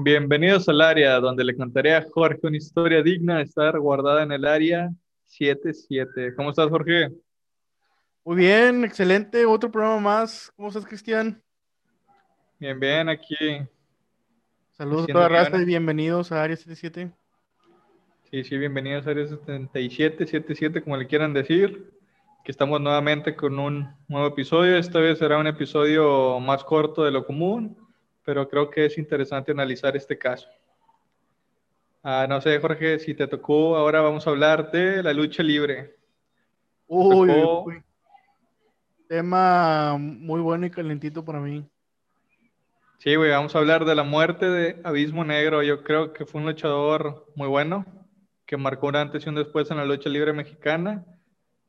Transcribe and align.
Bienvenidos 0.00 0.68
al 0.68 0.80
área 0.80 1.18
donde 1.18 1.42
le 1.42 1.56
contaré 1.56 1.92
a 1.92 2.06
Jorge 2.08 2.46
una 2.46 2.56
historia 2.56 3.02
digna 3.02 3.38
de 3.38 3.42
estar 3.42 3.76
guardada 3.80 4.22
en 4.22 4.30
el 4.30 4.44
área 4.44 4.92
77. 5.24 6.36
¿Cómo 6.36 6.50
estás, 6.50 6.68
Jorge? 6.68 7.10
Muy 8.24 8.36
bien, 8.36 8.84
excelente. 8.84 9.44
Otro 9.44 9.72
programa 9.72 9.98
más. 9.98 10.52
¿Cómo 10.54 10.68
estás, 10.68 10.86
Cristian? 10.86 11.42
Bien, 12.60 12.78
bien, 12.78 13.08
aquí. 13.08 13.34
Saludos 14.70 15.06
a 15.10 15.12
toda 15.12 15.28
la 15.28 15.42
raza 15.42 15.60
y 15.60 15.64
bienvenidos 15.64 16.30
a 16.30 16.44
Área 16.44 16.54
77. 16.54 17.10
Sí, 18.30 18.44
sí, 18.44 18.56
bienvenidos 18.56 19.04
a 19.04 19.10
Área 19.10 19.26
77, 19.26 20.26
77, 20.26 20.80
como 20.80 20.96
le 20.96 21.08
quieran 21.08 21.34
decir. 21.34 21.90
Que 22.44 22.52
estamos 22.52 22.80
nuevamente 22.80 23.34
con 23.34 23.58
un 23.58 23.88
nuevo 24.06 24.28
episodio. 24.28 24.76
Esta 24.76 25.00
vez 25.00 25.18
será 25.18 25.38
un 25.38 25.48
episodio 25.48 26.38
más 26.38 26.62
corto 26.62 27.02
de 27.02 27.10
lo 27.10 27.26
común 27.26 27.87
pero 28.28 28.46
creo 28.46 28.68
que 28.68 28.84
es 28.84 28.98
interesante 28.98 29.52
analizar 29.52 29.96
este 29.96 30.18
caso. 30.18 30.46
Ah, 32.02 32.26
no 32.28 32.42
sé, 32.42 32.60
Jorge, 32.60 32.98
si 32.98 33.14
te 33.14 33.26
tocó, 33.26 33.74
ahora 33.74 34.02
vamos 34.02 34.26
a 34.26 34.30
hablar 34.30 34.70
de 34.70 35.02
la 35.02 35.14
lucha 35.14 35.42
libre. 35.42 35.96
Uy, 36.86 37.30
uy, 37.30 37.82
tema 39.08 39.96
muy 39.96 40.42
bueno 40.42 40.66
y 40.66 40.70
calentito 40.70 41.24
para 41.24 41.40
mí. 41.40 41.66
Sí, 42.98 43.16
güey, 43.16 43.30
vamos 43.30 43.56
a 43.56 43.60
hablar 43.60 43.86
de 43.86 43.94
la 43.94 44.02
muerte 44.02 44.44
de 44.44 44.78
Abismo 44.84 45.24
Negro. 45.24 45.62
Yo 45.62 45.82
creo 45.82 46.12
que 46.12 46.26
fue 46.26 46.42
un 46.42 46.48
luchador 46.48 47.32
muy 47.34 47.48
bueno, 47.48 47.86
que 48.44 48.58
marcó 48.58 48.88
un 48.88 48.96
antes 48.96 49.24
y 49.24 49.30
un 49.30 49.36
después 49.36 49.70
en 49.70 49.78
la 49.78 49.86
lucha 49.86 50.10
libre 50.10 50.34
mexicana. 50.34 51.02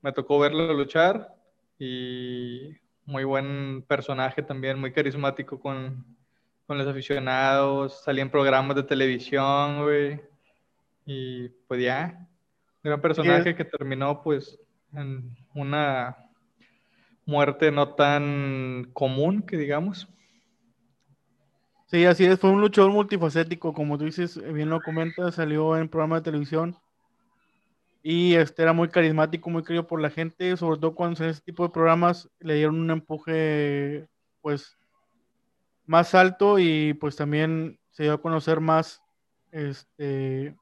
Me 0.02 0.12
tocó 0.12 0.40
verlo 0.40 0.74
luchar 0.74 1.34
y 1.78 2.76
muy 3.06 3.24
buen 3.24 3.82
personaje 3.88 4.44
también, 4.44 4.78
muy 4.78 4.92
carismático 4.92 5.58
con, 5.58 6.19
con 6.70 6.78
los 6.78 6.88
aficionados, 6.88 8.04
salía 8.04 8.22
en 8.22 8.30
programas 8.30 8.76
de 8.76 8.84
televisión, 8.84 9.82
güey. 9.82 10.22
Y 11.04 11.50
pues 11.68 11.82
ya, 11.82 12.30
gran 12.84 13.02
personaje 13.02 13.56
que 13.56 13.66
terminó 13.66 14.22
pues 14.22 14.60
en 14.94 15.36
una 15.56 16.16
muerte 17.26 17.72
no 17.72 17.96
tan 17.96 18.88
común, 18.94 19.42
que 19.42 19.58
digamos. 19.58 20.08
Sí, 21.88 22.06
así 22.06 22.26
es, 22.26 22.40
fue 22.40 22.52
un 22.52 22.62
luchador 22.62 22.92
multifacético, 22.92 23.74
como 23.74 23.98
tú 23.98 24.06
dices, 24.06 24.40
bien 24.54 24.70
lo 24.70 24.80
comentas, 24.80 25.34
salió 25.34 25.76
en 25.76 25.90
programas 25.90 26.20
de 26.20 26.26
televisión 26.26 26.78
y 28.04 28.36
este 28.36 28.62
era 28.62 28.74
muy 28.74 28.90
carismático, 28.90 29.50
muy 29.50 29.64
querido 29.64 29.88
por 29.88 30.00
la 30.00 30.12
gente, 30.12 30.56
sobre 30.56 30.80
todo 30.80 30.94
cuando 30.94 31.24
en 31.24 31.32
ese 31.32 31.42
tipo 31.42 31.64
de 31.64 31.74
programas 31.74 32.30
le 32.40 32.54
dieron 32.54 32.80
un 32.80 32.92
empuje 32.92 34.08
pues 34.42 34.79
más 35.90 36.14
alto 36.14 36.60
y 36.60 36.94
pues 36.94 37.16
también 37.16 37.80
se 37.90 38.04
dio 38.04 38.14
a 38.14 38.22
conocer 38.22 38.60
más 38.60 39.02
este, 39.52 40.56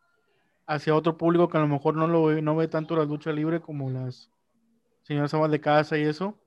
hacia 0.65 0.95
otro 0.95 1.17
público 1.17 1.49
que 1.49 1.57
a 1.57 1.61
lo 1.61 1.67
mejor 1.67 1.95
no, 1.95 2.07
lo 2.07 2.23
ve, 2.23 2.41
no 2.41 2.55
ve 2.55 2.69
tanto 2.69 2.95
la 2.95 3.03
lucha 3.03 3.33
libre 3.33 3.59
como 3.59 3.89
las 3.89 4.31
señoras 5.03 5.33
amas 5.33 5.51
de 5.51 5.59
casa 5.59 5.97
y 5.97 6.03
eso. 6.03 6.39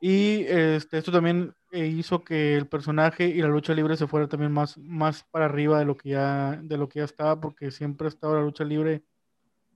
Y 0.00 0.44
este, 0.48 0.96
esto 0.96 1.12
también 1.12 1.54
eh, 1.70 1.86
hizo 1.86 2.24
que 2.24 2.56
el 2.56 2.66
personaje 2.66 3.26
y 3.26 3.42
la 3.42 3.48
lucha 3.48 3.74
libre 3.74 3.98
se 3.98 4.06
fuera 4.06 4.26
también 4.26 4.52
más, 4.52 4.78
más 4.78 5.24
para 5.24 5.44
arriba 5.44 5.78
de 5.78 5.84
lo, 5.84 5.98
que 5.98 6.10
ya, 6.10 6.58
de 6.62 6.78
lo 6.78 6.88
que 6.88 7.00
ya 7.00 7.04
estaba, 7.04 7.38
porque 7.38 7.70
siempre 7.70 8.06
ha 8.06 8.08
estado 8.08 8.36
la 8.36 8.42
lucha 8.42 8.64
libre 8.64 9.02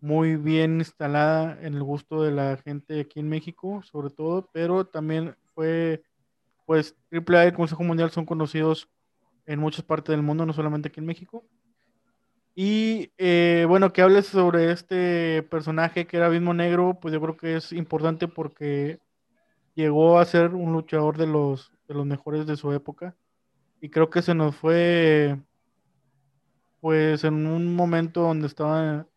muy 0.01 0.37
bien 0.37 0.79
instalada 0.79 1.59
en 1.61 1.75
el 1.75 1.83
gusto 1.83 2.23
de 2.23 2.31
la 2.31 2.57
gente 2.57 3.01
aquí 3.01 3.21
en 3.21 3.29
México, 3.29 3.83
sobre 3.83 4.09
todo, 4.09 4.49
pero 4.55 4.87
también 4.87 5.37
fue 5.55 6.03
pues 6.71 6.95
AAA 7.11 7.47
y 7.47 7.49
el 7.49 7.55
Consejo 7.55 7.83
Mundial 7.83 8.13
son 8.13 8.25
conocidos 8.25 8.89
en 9.45 9.59
muchas 9.59 9.85
partes 9.85 10.13
del 10.13 10.23
mundo, 10.23 10.47
no 10.47 10.53
solamente 10.53 10.87
aquí 10.87 11.01
en 11.01 11.07
México. 11.07 11.45
Y 12.55 13.11
eh, 13.19 13.65
bueno, 13.67 13.93
que 13.93 14.03
hables 14.03 14.29
sobre 14.29 14.71
este 14.71 15.43
personaje 15.51 16.07
que 16.07 16.17
era 16.17 16.27
Abismo 16.27 16.55
Negro, 16.55 16.97
pues 17.01 17.13
yo 17.13 17.21
creo 17.21 17.37
que 17.37 17.57
es 17.57 17.73
importante 17.73 18.29
porque 18.29 19.01
llegó 19.75 20.21
a 20.21 20.25
ser 20.25 20.55
un 20.55 20.73
luchador 20.73 21.19
de 21.19 21.27
los, 21.27 21.73
de 21.89 21.95
los 21.95 22.07
mejores 22.07 22.47
de 22.47 22.57
su 22.57 22.73
época. 22.73 23.17
Y 23.81 23.89
creo 23.89 24.09
que 24.09 24.23
se 24.23 24.37
nos 24.37 24.55
fue, 24.55 25.41
pues 26.81 27.25
en 27.25 27.49
un 27.49 27.75
momento 27.75 28.21
donde 28.21 28.47
estaba, 28.47 29.09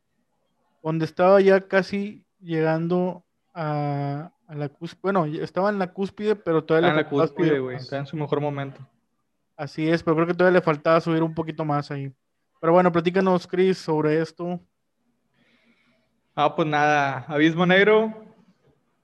donde 0.82 1.06
estaba 1.06 1.40
ya 1.40 1.68
casi 1.68 2.26
llegando 2.40 3.23
a, 3.54 4.32
la 4.50 4.72
bueno, 5.02 5.26
estaba 5.26 5.70
en 5.70 5.80
la 5.80 5.92
cúspide, 5.94 6.36
pero 6.36 6.64
todavía 6.64 6.90
en 6.90 6.96
la 6.96 7.08
cúspide, 7.08 7.60
güey, 7.60 7.78
está 7.78 7.98
en 7.98 8.06
su 8.06 8.16
mejor 8.18 8.42
momento. 8.42 8.80
Así 9.56 9.88
es, 9.88 10.04
pero 10.04 10.16
creo 10.16 10.28
que 10.28 10.34
todavía 10.34 10.60
le 10.60 10.66
faltaba 10.66 11.00
subir 11.00 11.24
un 11.24 11.34
poquito 11.34 11.64
más 11.64 11.92
ahí. 11.92 12.12
Pero 12.60 12.74
bueno, 12.74 12.92
platícanos, 12.92 13.46
Chris, 13.46 13.78
sobre 13.78 14.22
esto. 14.22 14.60
Ah, 16.36 16.56
pues 16.56 16.68
nada, 16.68 17.26
Abismo 17.28 17.66
Negro, 17.66 18.14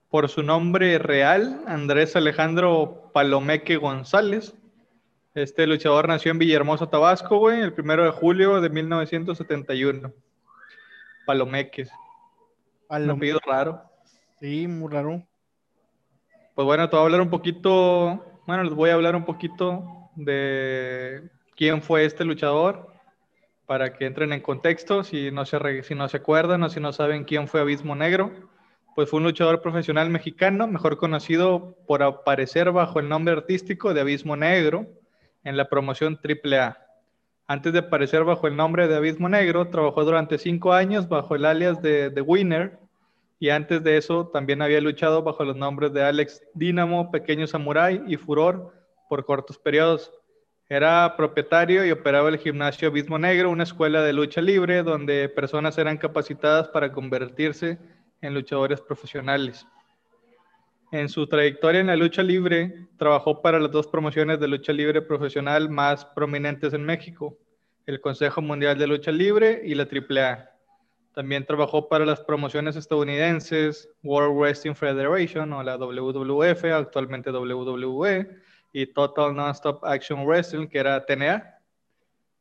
por 0.09 0.27
su 0.29 0.41
nombre 0.41 0.97
real, 0.97 1.61
Andrés 1.67 2.15
Alejandro 2.15 3.11
Palomeque 3.13 3.77
González. 3.77 4.55
Este 5.35 5.67
luchador 5.67 6.07
nació 6.07 6.31
en 6.31 6.39
Villahermosa, 6.39 6.89
Tabasco, 6.89 7.37
güey, 7.37 7.61
el 7.61 7.73
primero 7.73 8.03
de 8.03 8.11
julio 8.11 8.59
de 8.61 8.69
1971. 8.69 10.11
Palomeques. 11.27 11.91
Palomeque. 12.87 13.33
Un 13.33 13.39
raro. 13.45 13.88
Sí, 14.39 14.67
muy 14.67 14.91
raro. 14.91 15.21
Pues 16.55 16.65
bueno, 16.65 16.89
te 16.89 16.95
voy 16.95 17.03
a 17.03 17.05
hablar 17.05 17.21
un 17.21 17.29
poquito, 17.29 18.41
bueno, 18.47 18.63
les 18.63 18.73
voy 18.73 18.89
a 18.89 18.93
hablar 18.93 19.15
un 19.15 19.25
poquito 19.25 20.09
de 20.15 21.29
quién 21.55 21.81
fue 21.81 22.05
este 22.05 22.23
luchador 22.23 22.93
para 23.65 23.93
que 23.93 24.05
entren 24.05 24.31
en 24.31 24.41
contexto, 24.41 25.03
si 25.03 25.29
no 25.31 25.45
se, 25.45 25.83
si 25.83 25.93
no 25.93 26.07
se 26.07 26.17
acuerdan 26.17 26.63
o 26.63 26.69
si 26.69 26.79
no 26.79 26.93
saben 26.93 27.25
quién 27.25 27.47
fue 27.47 27.61
Abismo 27.61 27.95
Negro. 27.95 28.31
Pues 28.95 29.09
fue 29.09 29.17
un 29.17 29.25
luchador 29.25 29.61
profesional 29.61 30.09
mexicano, 30.09 30.67
mejor 30.67 30.97
conocido 30.97 31.77
por 31.85 32.01
aparecer 32.01 32.71
bajo 32.71 32.99
el 32.99 33.09
nombre 33.09 33.33
artístico 33.33 33.93
de 33.93 34.01
Abismo 34.01 34.35
Negro 34.35 34.87
en 35.43 35.57
la 35.57 35.69
promoción 35.69 36.19
AAA. 36.23 36.77
Antes 37.45 37.73
de 37.73 37.79
aparecer 37.79 38.23
bajo 38.23 38.47
el 38.47 38.55
nombre 38.55 38.87
de 38.87 38.95
Abismo 38.95 39.27
Negro, 39.27 39.67
trabajó 39.67 40.05
durante 40.05 40.37
cinco 40.37 40.73
años 40.73 41.09
bajo 41.09 41.35
el 41.35 41.45
alias 41.45 41.81
de 41.81 42.09
The 42.09 42.21
Winner 42.21 42.78
y 43.39 43.49
antes 43.49 43.81
de 43.83 43.97
eso 43.97 44.27
también 44.27 44.61
había 44.61 44.81
luchado 44.81 45.23
bajo 45.23 45.45
los 45.45 45.55
nombres 45.55 45.93
de 45.93 46.03
Alex 46.03 46.43
Dynamo, 46.53 47.09
Pequeño 47.09 47.47
Samurai 47.47 48.03
y 48.05 48.17
Furor 48.17 48.73
por 49.07 49.25
cortos 49.25 49.57
periodos. 49.57 50.11
Era 50.67 51.15
propietario 51.15 51.85
y 51.85 51.91
operaba 51.91 52.29
el 52.29 52.37
gimnasio 52.37 52.89
Abismo 52.89 53.17
Negro, 53.17 53.49
una 53.49 53.63
escuela 53.63 54.03
de 54.03 54.13
lucha 54.13 54.41
libre 54.41 54.83
donde 54.83 55.29
personas 55.29 55.77
eran 55.77 55.97
capacitadas 55.97 56.67
para 56.67 56.91
convertirse 56.91 57.79
en 58.21 58.33
luchadores 58.33 58.81
profesionales. 58.81 59.65
En 60.91 61.07
su 61.07 61.25
trayectoria 61.27 61.81
en 61.81 61.87
la 61.87 61.95
lucha 61.95 62.21
libre, 62.21 62.87
trabajó 62.97 63.41
para 63.41 63.59
las 63.59 63.71
dos 63.71 63.87
promociones 63.87 64.39
de 64.39 64.47
lucha 64.47 64.73
libre 64.73 65.01
profesional 65.01 65.69
más 65.69 66.03
prominentes 66.03 66.73
en 66.73 66.83
México, 66.83 67.37
el 67.85 68.01
Consejo 68.01 68.41
Mundial 68.41 68.77
de 68.77 68.87
Lucha 68.87 69.11
Libre 69.11 69.61
y 69.63 69.75
la 69.75 69.83
AAA. 69.83 70.58
También 71.19 71.45
trabajó 71.45 71.89
para 71.89 72.05
las 72.05 72.21
promociones 72.21 72.77
estadounidenses 72.77 73.89
World 74.03 74.39
Wrestling 74.39 74.73
Federation 74.73 75.51
o 75.51 75.61
la 75.61 75.75
WWF, 75.75 76.63
actualmente 76.63 77.29
WWE, 77.29 78.37
y 78.71 78.85
Total 78.85 79.35
Nonstop 79.35 79.83
Action 79.83 80.25
Wrestling, 80.25 80.67
que 80.67 80.77
era 80.79 81.05
TNA, 81.05 81.59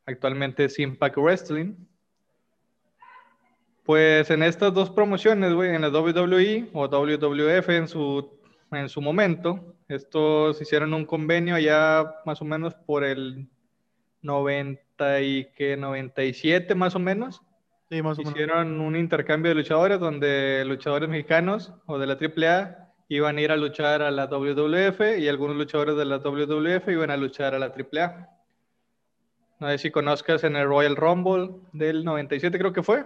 actualmente 0.05 0.63
es 0.63 0.79
Impact 0.79 1.17
Wrestling. 1.17 1.75
Pues 3.83 4.29
en 4.29 4.43
estas 4.43 4.73
dos 4.73 4.89
promociones, 4.89 5.51
en 5.51 5.81
la 5.81 5.89
WWE 5.89 6.69
o 6.71 6.87
WWF 6.87 7.69
en 7.71 7.87
su, 7.89 8.31
en 8.71 8.87
su 8.87 9.01
momento, 9.01 9.75
estos 9.89 10.61
hicieron 10.61 10.93
un 10.93 11.05
convenio 11.05 11.55
allá 11.55 12.15
más 12.23 12.41
o 12.41 12.45
menos 12.45 12.75
por 12.75 13.03
el 13.03 13.45
90 14.21 15.19
y 15.19 15.51
que 15.51 15.75
97 15.75 16.75
más 16.75 16.95
o 16.95 16.99
menos 16.99 17.41
Hicieron 17.89 18.81
un 18.81 18.95
intercambio 18.95 19.49
de 19.49 19.55
luchadores 19.55 19.99
donde 19.99 20.63
luchadores 20.65 21.09
mexicanos 21.09 21.73
o 21.87 21.97
de 21.97 22.05
la 22.05 22.13
AAA 22.13 22.89
iban 23.07 23.37
a 23.37 23.41
ir 23.41 23.51
a 23.51 23.57
luchar 23.57 24.03
a 24.03 24.11
la 24.11 24.27
WWF 24.27 25.17
y 25.17 25.27
algunos 25.27 25.57
luchadores 25.57 25.95
de 25.97 26.05
la 26.05 26.19
WWF 26.19 26.87
iban 26.89 27.09
a 27.09 27.17
luchar 27.17 27.55
a 27.55 27.59
la 27.59 27.73
AAA. 27.73 28.29
No 29.59 29.69
sé 29.69 29.79
si 29.79 29.91
conozcas 29.91 30.43
en 30.43 30.55
el 30.55 30.67
Royal 30.67 30.95
Rumble 30.95 31.49
del 31.73 32.05
97 32.05 32.59
creo 32.59 32.73
que 32.73 32.83
fue. 32.83 33.05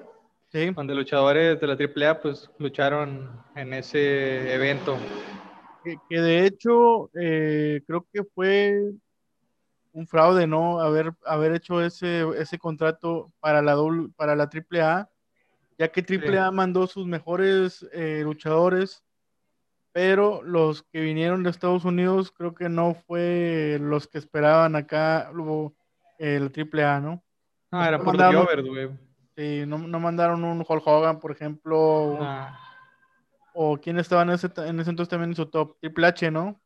Sí. 0.51 0.71
Donde 0.71 0.93
luchadores 0.93 1.59
de 1.61 1.67
la 1.67 1.77
AAA 1.77 2.19
pues 2.19 2.51
lucharon 2.59 3.41
en 3.55 3.73
ese 3.73 4.53
evento. 4.53 4.97
Que, 6.09 6.21
de 6.21 6.45
hecho 6.45 7.09
eh, 7.13 7.81
creo 7.87 8.05
que 8.11 8.23
fue 8.35 8.91
un 9.93 10.07
fraude 10.07 10.47
no 10.47 10.79
haber, 10.81 11.13
haber 11.25 11.53
hecho 11.53 11.81
ese, 11.81 12.25
ese 12.37 12.57
contrato 12.59 13.31
para 13.39 13.61
la, 13.61 13.77
para 14.15 14.35
la 14.35 14.49
AAA, 14.49 15.09
ya 15.77 15.87
que 15.91 16.01
AAA 16.01 16.51
mandó 16.51 16.87
sus 16.87 17.05
mejores 17.07 17.87
eh, 17.93 18.21
luchadores, 18.23 19.03
pero 19.91 20.41
los 20.43 20.83
que 20.83 21.01
vinieron 21.01 21.43
de 21.43 21.51
Estados 21.51 21.85
Unidos 21.85 22.31
creo 22.31 22.55
que 22.55 22.67
no 22.69 22.95
fue 22.95 23.77
los 23.79 24.07
que 24.07 24.17
esperaban 24.17 24.75
acá. 24.75 25.31
el 26.17 26.51
triple 26.51 26.83
A, 26.83 26.99
¿no? 26.99 27.23
Ah, 27.71 27.87
era 27.87 27.97
no 27.99 28.03
por 28.03 28.15
mandaron- 28.17 28.43
Jovers, 28.45 28.67
güey. 28.67 28.89
Sí, 29.35 29.63
no, 29.65 29.79
no 29.79 29.99
mandaron 29.99 30.43
un 30.43 30.63
Hulk 30.67 30.85
Hogan, 30.85 31.19
por 31.19 31.31
ejemplo, 31.31 32.19
Ah, 32.21 32.59
o 33.53 33.77
quién 33.77 33.97
estaba 33.97 34.21
en 34.23 34.29
ese, 34.31 34.49
en 34.57 34.79
ese 34.79 34.89
entonces 34.91 35.09
también 35.09 35.31
en 35.31 35.35
su 35.35 35.45
top, 35.47 35.75
Triple 35.79 36.07
H, 36.07 36.29
¿no? 36.31 36.59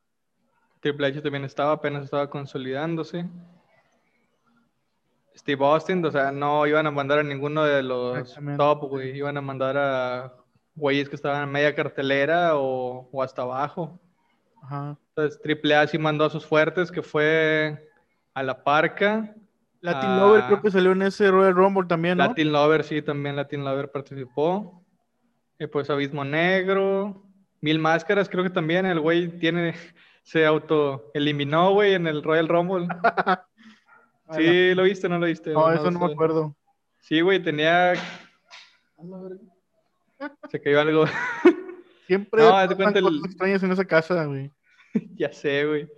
Triple 0.87 1.07
H 1.07 1.21
también 1.21 1.43
estaba, 1.43 1.73
apenas 1.73 2.05
estaba 2.05 2.29
consolidándose. 2.29 3.25
Steve 5.35 5.65
Austin, 5.65 6.03
o 6.05 6.11
sea, 6.11 6.31
no 6.31 6.65
iban 6.65 6.87
a 6.87 6.91
mandar 6.91 7.19
a 7.19 7.23
ninguno 7.23 7.65
de 7.65 7.83
los 7.83 8.39
top, 8.55 8.87
güey. 8.87 9.17
Iban 9.17 9.35
a 9.35 9.41
mandar 9.41 9.75
a 9.77 10.33
güeyes 10.75 11.09
que 11.09 11.17
estaban 11.17 11.43
en 11.43 11.51
media 11.51 11.75
cartelera 11.75 12.55
o, 12.55 13.09
o 13.11 13.21
hasta 13.21 13.41
abajo. 13.41 13.99
Ajá. 14.63 14.97
Entonces, 15.09 15.41
Triple 15.41 15.75
A 15.75 15.87
sí 15.87 15.97
mandó 15.97 16.23
a 16.23 16.29
sus 16.29 16.45
fuertes, 16.45 16.89
que 16.89 17.01
fue 17.01 17.89
a 18.33 18.43
la 18.43 18.63
Parca. 18.63 19.35
Latin. 19.81 20.17
Lover 20.17 20.45
creo 20.45 20.61
que 20.61 20.71
salió 20.71 20.93
en 20.93 21.01
ese 21.01 21.29
Royal 21.29 21.53
Rumble 21.53 21.87
también, 21.87 22.17
¿no? 22.17 22.27
Latin 22.27 22.53
Lover, 22.53 22.85
sí, 22.85 23.01
también 23.01 23.35
Latin 23.35 23.65
Lover 23.65 23.91
participó. 23.91 24.81
Y 25.59 25.67
pues 25.67 25.89
Abismo 25.89 26.23
Negro. 26.23 27.23
Mil 27.59 27.77
Máscaras, 27.77 28.29
creo 28.29 28.43
que 28.43 28.49
también 28.49 28.85
el 28.85 28.99
güey 28.99 29.27
tiene, 29.39 29.73
se 30.27 30.45
auto 30.45 31.09
eliminó, 31.13 31.71
güey, 31.71 31.93
en 31.93 32.05
el 32.05 32.21
Royal 32.21 32.49
Rumble. 32.49 32.87
Sí, 34.35 34.75
¿lo 34.75 34.83
viste 34.83 35.07
o 35.07 35.09
no 35.09 35.19
lo 35.19 35.25
viste? 35.25 35.53
No, 35.53 35.71
eso 35.71 35.89
no 35.89 36.01
me 36.05 36.11
acuerdo. 36.11 36.53
Sí, 36.99 37.21
güey, 37.21 37.41
tenía... 37.41 37.93
Se 40.51 40.61
cayó 40.61 40.81
algo. 40.81 41.05
Siempre 42.07 42.43
No, 42.43 42.49
pasan 42.49 42.75
cuenta 42.75 42.99
el- 42.99 43.21
extrañas 43.23 43.63
en 43.63 43.71
esa 43.71 43.85
casa, 43.85 44.25
güey. 44.25 44.51
ya 45.15 45.31
sé, 45.31 45.65
güey. 45.65 45.89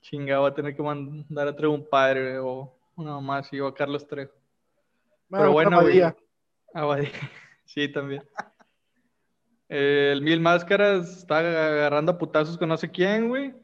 Chingado, 0.00 0.40
voy 0.42 0.50
a 0.50 0.54
tener 0.54 0.74
que 0.74 0.82
mandar 0.82 1.46
a 1.46 1.54
traer 1.54 1.68
un 1.68 1.88
padre, 1.88 2.40
güey, 2.40 2.54
o 2.54 2.76
una 2.96 3.20
más, 3.20 3.52
y 3.52 3.60
o 3.60 3.68
a 3.68 3.74
Carlos 3.74 4.04
Trejo. 4.04 4.32
Pero 5.30 5.52
bueno, 5.52 5.80
güey. 5.80 6.02
Abadía. 6.74 7.12
Sí, 7.66 7.86
también. 7.86 8.24
El 9.68 10.22
Mil 10.22 10.40
Máscaras 10.40 11.18
está 11.18 11.38
agarrando 11.38 12.10
a 12.10 12.18
putazos 12.18 12.58
con 12.58 12.68
no 12.68 12.76
sé 12.76 12.90
quién, 12.90 13.28
güey. 13.28 13.54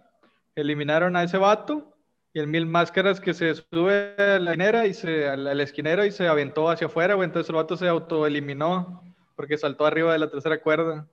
Eliminaron 0.54 1.16
a 1.16 1.22
ese 1.22 1.38
vato. 1.38 1.96
Y 2.34 2.40
el 2.40 2.46
Mil 2.46 2.66
Máscaras 2.66 3.20
que 3.20 3.34
se 3.34 3.54
sube 3.54 4.14
a 4.16 4.38
la 4.38 4.52
esquinera 4.52 4.86
y 4.86 4.94
se, 4.94 5.28
al, 5.28 5.46
al 5.46 5.60
esquinero 5.60 6.04
y 6.04 6.10
se 6.10 6.28
aventó 6.28 6.70
hacia 6.70 6.86
afuera, 6.86 7.14
güey. 7.14 7.26
Entonces 7.26 7.50
el 7.50 7.56
vato 7.56 7.76
se 7.76 7.88
autoeliminó 7.88 9.02
porque 9.36 9.58
saltó 9.58 9.84
arriba 9.84 10.12
de 10.12 10.18
la 10.18 10.30
tercera 10.30 10.60
cuerda. 10.60 11.08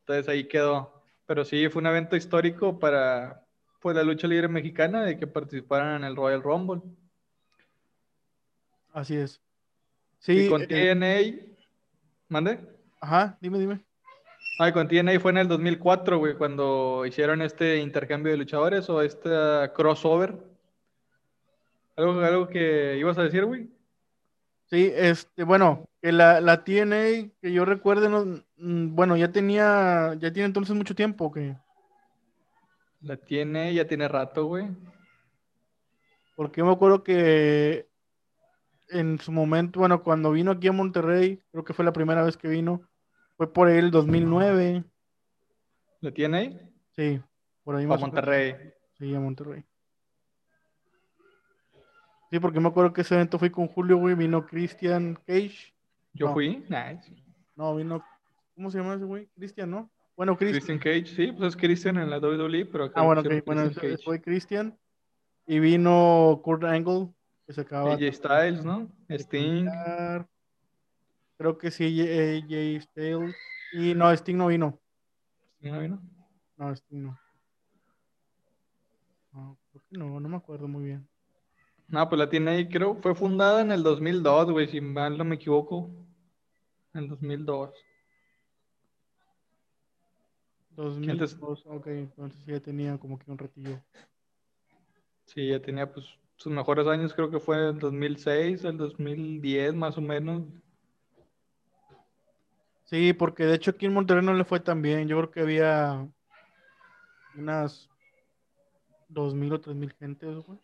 Entonces 0.00 0.28
ahí 0.28 0.44
quedó. 0.44 1.02
Pero 1.26 1.44
sí, 1.44 1.68
fue 1.68 1.80
un 1.80 1.86
evento 1.86 2.16
histórico 2.16 2.78
para 2.78 3.44
pues, 3.80 3.96
la 3.96 4.02
lucha 4.02 4.26
libre 4.26 4.48
mexicana 4.48 5.04
de 5.04 5.16
que 5.16 5.26
participaran 5.26 5.96
en 5.96 6.04
el 6.04 6.16
Royal 6.16 6.42
Rumble. 6.42 6.82
Así 8.92 9.16
es. 9.16 9.40
y 10.26 10.42
Sí, 10.42 10.48
con 10.48 10.62
eh, 10.68 10.94
TNA, 10.94 11.54
¿mande? 12.28 12.60
ajá, 13.00 13.38
dime, 13.40 13.58
dime. 13.58 13.84
Ay, 14.62 14.72
con 14.72 14.88
TNA 14.88 15.18
fue 15.20 15.30
en 15.30 15.38
el 15.38 15.48
2004, 15.48 16.18
güey, 16.18 16.34
cuando 16.34 17.06
hicieron 17.06 17.40
este 17.40 17.78
intercambio 17.78 18.30
de 18.30 18.36
luchadores 18.36 18.90
o 18.90 19.00
este 19.00 19.30
crossover. 19.74 20.36
¿Algo, 21.96 22.20
algo 22.20 22.46
que 22.46 22.98
ibas 22.98 23.16
a 23.16 23.22
decir, 23.22 23.46
güey? 23.46 23.70
Sí, 24.66 24.92
este, 24.94 25.44
bueno, 25.44 25.88
que 26.02 26.12
la, 26.12 26.42
la 26.42 26.62
TNA, 26.62 27.30
que 27.40 27.52
yo 27.54 27.64
recuerde, 27.64 28.10
no, 28.10 28.42
mm, 28.58 28.94
bueno, 28.94 29.16
ya 29.16 29.32
tenía, 29.32 30.14
ya 30.18 30.30
tiene 30.30 30.48
entonces 30.48 30.76
mucho 30.76 30.94
tiempo 30.94 31.32
que, 31.32 31.56
La 33.00 33.16
TNA 33.16 33.70
ya 33.70 33.88
tiene 33.88 34.08
rato, 34.08 34.44
güey. 34.44 34.68
porque 36.36 36.58
yo 36.60 36.66
me 36.66 36.72
acuerdo 36.72 37.02
que 37.02 37.88
en 38.90 39.18
su 39.20 39.32
momento, 39.32 39.80
bueno, 39.80 40.02
cuando 40.02 40.32
vino 40.32 40.50
aquí 40.50 40.68
a 40.68 40.72
Monterrey, 40.72 41.40
creo 41.50 41.64
que 41.64 41.72
fue 41.72 41.86
la 41.86 41.94
primera 41.94 42.22
vez 42.22 42.36
que 42.36 42.48
vino, 42.48 42.89
fue 43.40 43.50
por 43.50 43.68
ahí 43.68 43.78
el 43.78 43.90
2009, 43.90 44.84
¿La 46.02 46.10
TNA? 46.12 46.60
sí, 46.90 47.18
por 47.64 47.74
ahí 47.74 47.84
A 47.84 47.88
más 47.88 48.02
o 48.02 48.06
menos. 48.06 48.12
Monterrey. 48.12 48.54
Sí, 48.98 49.14
a 49.14 49.18
Monterrey. 49.18 49.64
Sí, 52.30 52.38
porque 52.38 52.60
me 52.60 52.68
acuerdo 52.68 52.92
que 52.92 53.00
ese 53.00 53.14
evento 53.14 53.38
fui 53.38 53.48
con 53.48 53.66
Julio, 53.68 53.96
güey, 53.96 54.14
vino 54.14 54.44
Christian 54.46 55.14
Cage, 55.26 55.72
Yo 56.12 56.26
No. 56.26 56.32
fui. 56.34 56.56
Nice. 56.68 57.10
no, 57.56 57.74
vino, 57.76 58.04
¿cómo 58.54 58.70
se 58.70 58.76
llama 58.76 58.96
ese 58.96 59.04
güey? 59.06 59.26
Christian, 59.34 59.70
¿no? 59.70 59.90
Bueno, 60.18 60.36
Christian. 60.36 60.60
Christian 60.60 60.78
Cage, 60.78 61.06
sí, 61.16 61.32
pues 61.32 61.54
es 61.54 61.56
Christian 61.56 61.96
en 61.96 62.10
la 62.10 62.18
WWE, 62.18 62.66
pero 62.66 62.84
acá 62.84 63.00
Ah, 63.00 63.04
bueno, 63.06 63.22
pusieron 63.22 63.38
ok, 63.40 63.46
bueno, 63.46 63.62
Christian 63.62 63.92
Cage. 63.92 64.04
fue 64.04 64.20
Christian. 64.20 64.78
Y 65.46 65.60
vino 65.60 66.42
Kurt 66.44 66.64
Angle, 66.64 67.08
que 67.46 67.54
se 67.54 67.62
acaba 67.62 67.94
AJ 67.94 68.12
Styles, 68.12 68.64
¿no? 68.66 68.86
Sting. 69.08 69.66
Creo 71.40 71.56
que 71.56 71.70
sí, 71.70 72.02
AJ 72.02 72.82
Styles. 72.82 73.34
Y 73.72 73.94
no, 73.94 74.12
Sting 74.12 74.36
no 74.36 74.48
vino. 74.48 74.78
¿Sí 75.58 75.70
no 75.70 75.80
vino? 75.80 76.02
No, 76.58 76.70
Sting 76.76 77.02
no. 77.02 77.18
No, 79.32 79.58
creo 79.70 79.82
que 79.88 79.96
no, 79.96 80.20
no 80.20 80.28
me 80.28 80.36
acuerdo 80.36 80.68
muy 80.68 80.84
bien. 80.84 81.08
No, 81.88 82.06
pues 82.06 82.18
la 82.18 82.28
TNA 82.28 82.68
creo 82.68 82.94
fue 82.96 83.14
fundada 83.14 83.62
en 83.62 83.72
el 83.72 83.82
2002, 83.82 84.50
güey, 84.50 84.68
si 84.68 84.82
mal 84.82 85.16
no 85.16 85.24
me 85.24 85.36
equivoco. 85.36 85.88
En 86.92 87.04
el 87.04 87.08
2002. 87.08 87.70
2002, 90.76 91.64
ok, 91.68 91.86
entonces 91.86 92.44
ya 92.44 92.60
tenía 92.60 92.98
como 92.98 93.18
que 93.18 93.30
un 93.30 93.38
ratillo. 93.38 93.82
Sí, 95.24 95.48
ya 95.48 95.62
tenía 95.62 95.90
pues 95.90 96.04
sus 96.36 96.52
mejores 96.52 96.86
años, 96.86 97.14
creo 97.14 97.30
que 97.30 97.40
fue 97.40 97.70
el 97.70 97.78
2006, 97.78 98.62
el 98.64 98.76
2010 98.76 99.74
más 99.74 99.96
o 99.96 100.02
menos. 100.02 100.42
Sí, 102.90 103.12
porque 103.12 103.44
de 103.44 103.54
hecho 103.54 103.70
aquí 103.70 103.86
en 103.86 103.94
Monterrey 103.94 104.24
no 104.24 104.34
le 104.34 104.44
fue 104.44 104.58
tan 104.58 104.82
bien. 104.82 105.06
Yo 105.06 105.16
creo 105.18 105.30
que 105.30 105.40
había 105.42 106.08
unas 107.36 107.88
2.000 109.08 109.52
o 109.52 109.60
3.000 109.60 109.92
gentes, 109.96 110.36
güey. 110.44 110.58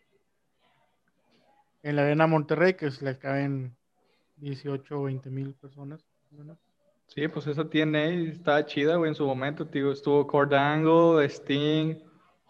En 1.83 1.95
la 1.95 2.01
arena 2.01 2.27
Monterrey, 2.27 2.73
que 2.73 2.89
le 2.99 3.17
caben 3.17 3.77
18 4.35 4.99
o 4.99 5.03
20 5.03 5.29
mil 5.29 5.53
personas. 5.53 6.03
¿no? 6.31 6.57
Sí, 7.07 7.29
pues 7.29 7.47
esa 7.47 7.63
TNA 7.63 8.07
estaba 8.31 8.65
chida, 8.65 8.97
güey, 8.97 9.07
en 9.07 9.15
su 9.15 9.25
momento, 9.25 9.65
tío. 9.65 9.93
Estuvo 9.93 10.27
Kurt 10.27 10.51
Angle, 10.51 11.23
Sting, 11.29 11.95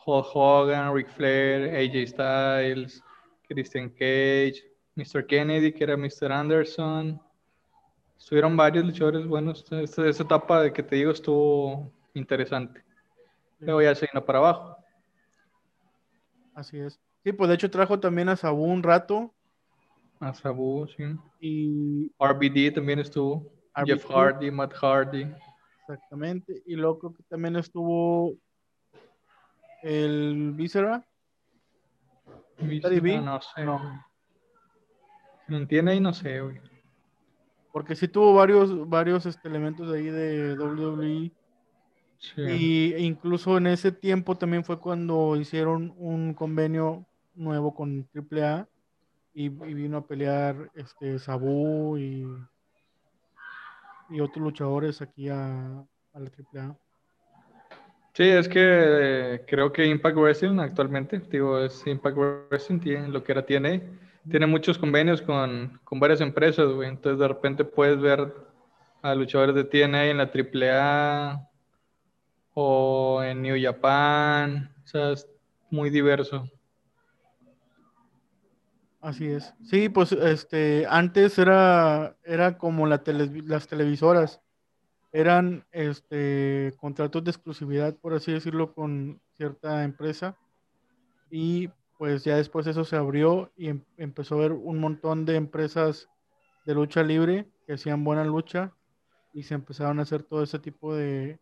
Hulk 0.03 0.25
Hogan, 0.33 0.95
Ric 0.95 1.09
Flair, 1.09 1.75
AJ 1.75 2.07
Styles, 2.07 3.03
Christian 3.47 3.89
Cage, 3.89 4.63
Mr. 4.95 5.27
Kennedy, 5.27 5.71
que 5.71 5.83
era 5.83 5.95
Mr. 5.95 6.31
Anderson. 6.31 7.21
Estuvieron 8.17 8.57
varios 8.57 8.85
luchadores 8.85 9.25
buenos. 9.27 9.65
Esa, 9.71 10.07
esa 10.07 10.23
etapa 10.23 10.61
de 10.61 10.73
que 10.73 10.83
te 10.83 10.95
digo 10.97 11.11
estuvo 11.11 11.91
interesante. 12.13 12.83
Luego 13.59 13.81
ya 13.81 13.95
se 13.95 14.07
vino 14.11 14.25
para 14.25 14.39
abajo. 14.39 14.77
Así 16.53 16.79
es. 16.79 16.99
Sí, 17.23 17.31
pues 17.31 17.49
de 17.49 17.55
hecho 17.55 17.69
trajo 17.69 17.99
también 17.99 18.29
a 18.29 18.35
Sabu 18.35 18.63
un 18.63 18.81
rato 18.83 19.33
A 20.19 20.33
Sabu, 20.33 20.87
sí. 20.87 21.03
y 21.39 22.11
RBD 22.19 22.73
también 22.73 22.99
estuvo. 22.99 23.51
Jeff. 23.85 24.05
Hardy, 24.09 24.49
Matt 24.49 24.73
Hardy. 24.73 25.27
exactamente. 25.81 26.63
Y 26.65 26.75
luego 26.75 26.97
creo 26.99 27.13
que 27.13 27.23
también 27.23 27.55
estuvo 27.57 28.33
el 29.83 30.53
Viscera. 30.55 31.05
B? 32.59 33.21
No, 33.21 33.39
sé. 33.39 33.63
No. 33.63 34.05
Tiene 35.67 35.91
ahí, 35.91 35.99
no 35.99 36.13
sé, 36.13 36.41
güey. 36.41 36.59
Porque 37.77 37.95
sí 37.95 38.07
tuvo 38.07 38.33
varios, 38.33 38.89
varios 38.89 39.27
este, 39.27 39.47
elementos 39.47 39.91
de 39.91 39.99
ahí 39.99 40.05
de 40.05 40.57
WWE. 40.57 41.31
Sí. 42.17 42.41
Y 42.41 42.93
e 42.93 43.01
incluso 43.01 43.55
en 43.55 43.67
ese 43.67 43.91
tiempo 43.91 44.35
también 44.35 44.63
fue 44.63 44.79
cuando 44.79 45.35
hicieron 45.35 45.93
un 45.95 46.33
convenio 46.33 47.05
nuevo 47.35 47.75
con 47.75 48.09
AAA 48.15 48.67
y, 49.35 49.43
y 49.43 49.73
vino 49.75 49.97
a 49.97 50.07
pelear 50.07 50.71
este 50.73 51.19
Sabu 51.19 51.99
y, 51.99 52.25
y 54.09 54.21
otros 54.21 54.43
luchadores 54.43 54.99
aquí 55.03 55.29
a, 55.29 55.85
a 56.13 56.19
la 56.19 56.31
AAA. 56.55 56.75
Sí, 58.13 58.23
es 58.23 58.49
que 58.49 58.59
eh, 58.59 59.45
creo 59.47 59.71
que 59.71 59.85
Impact 59.85 60.17
Wrestling 60.17 60.57
actualmente, 60.57 61.19
digo, 61.29 61.59
es 61.59 61.85
Impact 61.85 62.17
Wrestling, 62.17 62.79
tiene 62.79 63.09
lo 63.09 63.23
que 63.23 63.33
era 63.33 63.45
TNA, 63.45 63.81
tiene 64.29 64.47
muchos 64.47 64.77
convenios 64.77 65.21
con, 65.21 65.79
con 65.83 65.99
varias 65.99 66.21
empresas, 66.21 66.71
güey. 66.71 66.89
Entonces 66.89 67.19
de 67.19 67.27
repente 67.27 67.63
puedes 67.63 67.99
ver 67.99 68.33
a 69.01 69.15
luchadores 69.15 69.55
de 69.55 69.63
TNA 69.63 70.07
en 70.07 70.17
la 70.17 70.31
AAA 70.33 71.49
o 72.53 73.21
en 73.23 73.41
New 73.41 73.55
Japan, 73.61 74.73
o 74.83 74.87
sea, 74.87 75.11
es 75.11 75.27
muy 75.69 75.89
diverso. 75.89 76.49
Así 78.99 79.27
es. 79.27 79.53
Sí, 79.63 79.89
pues 79.89 80.11
este 80.11 80.85
antes 80.89 81.37
era, 81.37 82.17
era 82.23 82.57
como 82.57 82.87
las 82.87 83.03
televisoras. 83.67 84.41
Eran 85.13 85.65
este 85.71 86.73
contratos 86.77 87.23
de 87.23 87.31
exclusividad, 87.31 87.95
por 87.95 88.13
así 88.13 88.33
decirlo, 88.33 88.73
con 88.73 89.21
cierta 89.37 89.83
empresa. 89.83 90.35
Y 91.29 91.69
pues 91.97 92.23
ya 92.23 92.37
después 92.37 92.67
eso 92.67 92.83
se 92.83 92.95
abrió 92.95 93.51
y 93.55 93.69
em- 93.69 93.83
empezó 93.97 94.35
a 94.35 94.37
haber 94.39 94.51
un 94.53 94.79
montón 94.79 95.25
de 95.25 95.35
empresas 95.35 96.09
de 96.65 96.73
lucha 96.75 97.03
libre 97.03 97.49
que 97.65 97.73
hacían 97.73 98.03
buena 98.03 98.23
lucha 98.25 98.73
y 99.33 99.43
se 99.43 99.55
empezaron 99.55 99.99
a 99.99 100.03
hacer 100.03 100.23
todo 100.23 100.43
ese 100.43 100.59
tipo 100.59 100.95
de, 100.95 101.39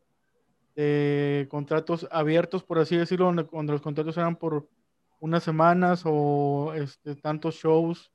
de 0.76 1.48
contratos 1.50 2.08
abiertos, 2.12 2.64
por 2.64 2.80
así 2.80 2.98
decirlo, 2.98 3.26
donde, 3.28 3.44
donde 3.52 3.74
los 3.74 3.82
contratos 3.82 4.18
eran 4.18 4.36
por 4.36 4.70
unas 5.20 5.44
semanas 5.44 6.04
o 6.06 6.74
este, 6.76 7.16
tantos 7.16 7.56
shows 7.56 8.12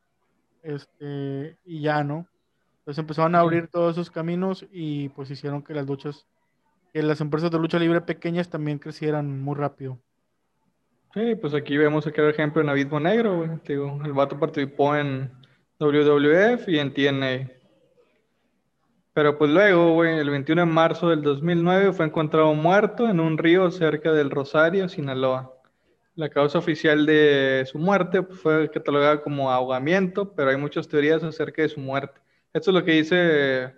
este, 0.62 1.59
y 1.64 1.82
ya, 1.82 2.04
¿no? 2.04 2.28
Entonces 2.80 2.99
empezaron 3.00 3.35
a 3.35 3.40
abrir 3.40 3.68
todos 3.68 3.92
esos 3.92 4.11
caminos 4.11 4.66
y 4.73 5.09
pues 5.11 5.30
hicieron 5.30 5.62
que 5.62 5.75
las 5.75 5.87
luchas, 5.87 6.26
que 6.92 7.02
las 7.02 7.20
empresas 7.20 7.50
de 7.50 7.59
lucha 7.59 7.78
libre 7.78 8.00
pequeñas 8.02 8.50
también 8.50 8.78
crecieran 8.78 9.40
muy 9.42 9.56
rápido. 9.56 10.00
Sí, 11.12 11.35
pues 11.35 11.55
aquí 11.55 11.76
vemos 11.76 12.07
el 12.07 12.12
claro 12.12 12.31
ejemplo 12.31 12.62
en 12.62 12.69
Abismo 12.69 13.00
Negro, 13.00 13.38
güey. 13.38 13.59
Te 13.64 13.73
el 13.75 14.12
vato 14.12 14.38
participó 14.38 14.95
en 14.95 15.33
WWF 15.81 16.69
y 16.69 16.79
en 16.79 16.95
TNA. 16.95 17.50
Pero 19.12 19.37
pues 19.37 19.50
luego, 19.50 19.95
güey, 19.95 20.19
el 20.19 20.31
21 20.31 20.62
de 20.62 20.67
marzo 20.67 21.09
del 21.09 21.23
2009 21.23 21.93
fue 21.93 22.07
encontrado 22.07 22.55
muerto 22.55 23.09
en 23.09 23.19
un 23.19 23.38
río 23.38 23.69
cerca 23.73 24.12
del 24.12 24.31
Rosario, 24.31 24.88
Sinaloa. 24.88 25.52
La 26.14 26.29
causa 26.29 26.59
oficial 26.59 27.05
de 27.07 27.64
su 27.67 27.79
muerte 27.79 28.23
pues, 28.23 28.38
fue 28.38 28.71
catalogada 28.71 29.21
como 29.21 29.50
ahogamiento, 29.50 30.33
pero 30.33 30.50
hay 30.50 30.57
muchas 30.57 30.87
teorías 30.87 31.25
acerca 31.25 31.62
de 31.62 31.71
su 31.71 31.81
muerte. 31.81 32.21
Esto 32.52 32.71
es 32.71 32.75
lo 32.75 32.85
que 32.85 32.93
dice, 32.93 33.75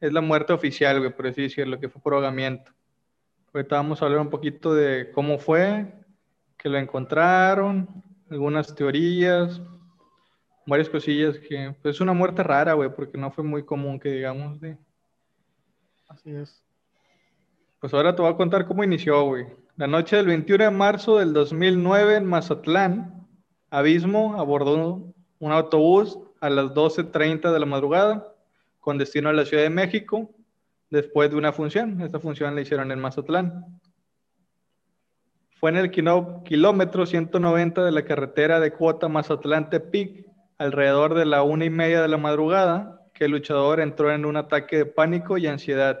es 0.00 0.12
la 0.12 0.20
muerte 0.22 0.52
oficial, 0.52 0.98
güey, 0.98 1.14
por 1.14 1.28
así 1.28 1.42
decirlo, 1.42 1.78
que 1.78 1.88
fue 1.88 2.02
por 2.02 2.14
ahogamiento. 2.14 2.72
Ahorita 3.52 3.76
vamos 3.76 4.02
a 4.02 4.06
hablar 4.06 4.20
un 4.20 4.30
poquito 4.30 4.74
de 4.74 5.10
cómo 5.12 5.38
fue, 5.38 5.86
que 6.66 6.70
lo 6.70 6.78
encontraron, 6.78 7.86
algunas 8.28 8.74
teorías, 8.74 9.62
varias 10.66 10.88
cosillas 10.88 11.38
que, 11.38 11.76
pues 11.80 11.94
es 11.94 12.00
una 12.00 12.12
muerte 12.12 12.42
rara, 12.42 12.72
güey, 12.72 12.92
porque 12.92 13.16
no 13.16 13.30
fue 13.30 13.44
muy 13.44 13.64
común 13.64 14.00
que 14.00 14.08
digamos 14.08 14.60
de... 14.60 14.76
Así 16.08 16.32
es. 16.32 16.60
Pues 17.78 17.94
ahora 17.94 18.16
te 18.16 18.22
voy 18.22 18.32
a 18.32 18.36
contar 18.36 18.66
cómo 18.66 18.82
inició, 18.82 19.26
güey. 19.26 19.46
La 19.76 19.86
noche 19.86 20.16
del 20.16 20.26
21 20.26 20.64
de 20.64 20.70
marzo 20.72 21.18
del 21.18 21.32
2009 21.32 22.16
en 22.16 22.26
Mazatlán, 22.26 23.28
Abismo 23.70 24.34
abordó 24.36 25.14
un 25.38 25.52
autobús 25.52 26.18
a 26.40 26.50
las 26.50 26.72
12.30 26.74 27.52
de 27.52 27.60
la 27.60 27.66
madrugada 27.66 28.26
con 28.80 28.98
destino 28.98 29.28
a 29.28 29.32
la 29.32 29.44
Ciudad 29.44 29.62
de 29.62 29.70
México 29.70 30.28
después 30.90 31.30
de 31.30 31.36
una 31.36 31.52
función. 31.52 32.00
Esta 32.00 32.18
función 32.18 32.56
la 32.56 32.62
hicieron 32.62 32.90
en 32.90 32.98
Mazatlán. 32.98 33.78
Fue 35.58 35.70
en 35.70 35.78
el 35.78 35.90
kilómetro 35.90 37.06
190 37.06 37.82
de 37.82 37.90
la 37.90 38.04
carretera 38.04 38.60
de 38.60 38.72
cuota 38.72 39.08
Mazatlán-Tepic, 39.08 40.26
alrededor 40.58 41.14
de 41.14 41.24
la 41.24 41.42
una 41.42 41.64
y 41.64 41.70
media 41.70 42.02
de 42.02 42.08
la 42.08 42.18
madrugada, 42.18 43.00
que 43.14 43.24
el 43.24 43.30
luchador 43.30 43.80
entró 43.80 44.12
en 44.12 44.26
un 44.26 44.36
ataque 44.36 44.76
de 44.76 44.86
pánico 44.86 45.38
y 45.38 45.46
ansiedad. 45.46 45.98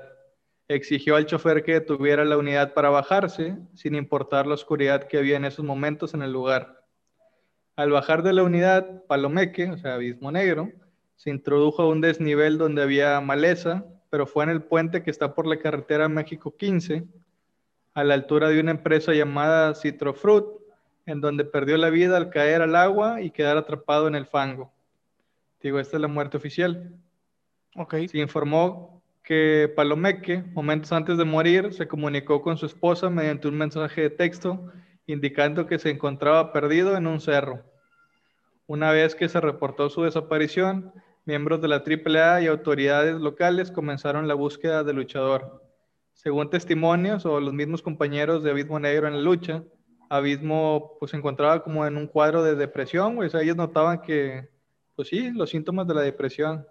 Exigió 0.68 1.16
al 1.16 1.24
chofer 1.24 1.64
que 1.64 1.72
detuviera 1.72 2.26
la 2.26 2.36
unidad 2.36 2.74
para 2.74 2.90
bajarse, 2.90 3.56
sin 3.72 3.94
importar 3.94 4.46
la 4.46 4.54
oscuridad 4.54 5.04
que 5.04 5.16
había 5.16 5.38
en 5.38 5.46
esos 5.46 5.64
momentos 5.64 6.12
en 6.12 6.20
el 6.20 6.32
lugar. 6.32 6.84
Al 7.76 7.90
bajar 7.90 8.22
de 8.22 8.34
la 8.34 8.42
unidad, 8.42 9.04
Palomeque, 9.06 9.70
o 9.70 9.78
sea, 9.78 9.94
Abismo 9.94 10.30
Negro, 10.32 10.70
se 11.14 11.30
introdujo 11.30 11.80
a 11.80 11.88
un 11.88 12.02
desnivel 12.02 12.58
donde 12.58 12.82
había 12.82 13.18
maleza, 13.22 13.86
pero 14.10 14.26
fue 14.26 14.44
en 14.44 14.50
el 14.50 14.62
puente 14.62 15.02
que 15.02 15.10
está 15.10 15.34
por 15.34 15.46
la 15.46 15.58
carretera 15.58 16.10
México 16.10 16.54
15, 16.58 17.06
a 17.96 18.04
la 18.04 18.12
altura 18.12 18.50
de 18.50 18.60
una 18.60 18.72
empresa 18.72 19.14
llamada 19.14 19.74
Citrofruit, 19.74 20.44
en 21.06 21.22
donde 21.22 21.46
perdió 21.46 21.78
la 21.78 21.88
vida 21.88 22.18
al 22.18 22.28
caer 22.28 22.60
al 22.60 22.76
agua 22.76 23.22
y 23.22 23.30
quedar 23.30 23.56
atrapado 23.56 24.06
en 24.06 24.14
el 24.14 24.26
fango. 24.26 24.70
Digo, 25.62 25.80
esta 25.80 25.96
es 25.96 26.02
la 26.02 26.06
muerte 26.06 26.36
oficial. 26.36 26.92
Ok. 27.74 27.94
Se 28.10 28.18
informó 28.18 29.02
que 29.24 29.72
Palomeque, 29.74 30.44
momentos 30.52 30.92
antes 30.92 31.16
de 31.16 31.24
morir, 31.24 31.72
se 31.72 31.88
comunicó 31.88 32.42
con 32.42 32.58
su 32.58 32.66
esposa 32.66 33.08
mediante 33.08 33.48
un 33.48 33.56
mensaje 33.56 34.02
de 34.02 34.10
texto 34.10 34.70
indicando 35.06 35.66
que 35.66 35.78
se 35.78 35.88
encontraba 35.88 36.52
perdido 36.52 36.98
en 36.98 37.06
un 37.06 37.22
cerro. 37.22 37.64
Una 38.66 38.90
vez 38.90 39.14
que 39.14 39.30
se 39.30 39.40
reportó 39.40 39.88
su 39.88 40.02
desaparición, 40.02 40.92
miembros 41.24 41.62
de 41.62 41.68
la 41.68 41.82
AAA 41.82 42.42
y 42.42 42.46
autoridades 42.46 43.14
locales 43.18 43.70
comenzaron 43.70 44.28
la 44.28 44.34
búsqueda 44.34 44.84
del 44.84 44.96
luchador. 44.96 45.65
Según 46.16 46.50
testimonios 46.50 47.24
o 47.26 47.38
los 47.40 47.52
mismos 47.52 47.82
compañeros 47.82 48.42
de 48.42 48.50
Abismo 48.50 48.80
Negro 48.80 49.06
en 49.06 49.14
la 49.14 49.20
lucha, 49.20 49.62
Abismo 50.08 50.96
pues 50.98 51.10
se 51.10 51.16
encontraba 51.16 51.62
como 51.62 51.86
en 51.86 51.96
un 51.96 52.06
cuadro 52.06 52.42
de 52.42 52.56
depresión, 52.56 53.14
güey. 53.14 53.28
O 53.28 53.30
sea, 53.30 53.42
ellos 53.42 53.56
notaban 53.56 54.00
que, 54.00 54.48
pues 54.94 55.08
sí, 55.08 55.30
los 55.30 55.50
síntomas 55.50 55.86
de 55.86 55.94
la 55.94 56.00
depresión 56.00 56.66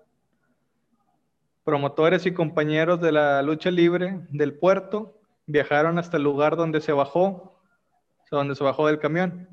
promotores 1.63 2.25
y 2.25 2.33
compañeros 2.33 2.99
de 3.01 3.11
la 3.11 3.41
lucha 3.43 3.71
libre 3.71 4.19
del 4.29 4.53
puerto 4.53 5.19
viajaron 5.45 5.99
hasta 5.99 6.17
el 6.17 6.23
lugar 6.23 6.55
donde 6.55 6.81
se 6.81 6.91
bajó, 6.91 7.59
o 8.23 8.27
sea, 8.27 8.37
donde 8.39 8.55
se 8.55 8.63
bajó 8.63 8.87
del 8.87 8.99
camión, 8.99 9.47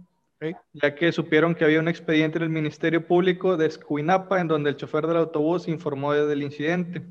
ya 0.73 0.95
que 0.95 1.13
supieron 1.13 1.55
que 1.55 1.65
había 1.65 1.81
un 1.81 1.89
expediente 1.89 2.39
en 2.39 2.45
el 2.45 2.51
Ministerio 2.51 3.07
Público 3.07 3.57
de 3.57 3.67
Escuinapa 3.67 4.41
en 4.41 4.49
donde 4.49 4.71
el 4.71 4.77
chofer 4.77 5.07
del 5.07 5.19
autobús 5.19 5.69
informó 5.69 6.13
del 6.15 6.43
incidente. 6.43 7.03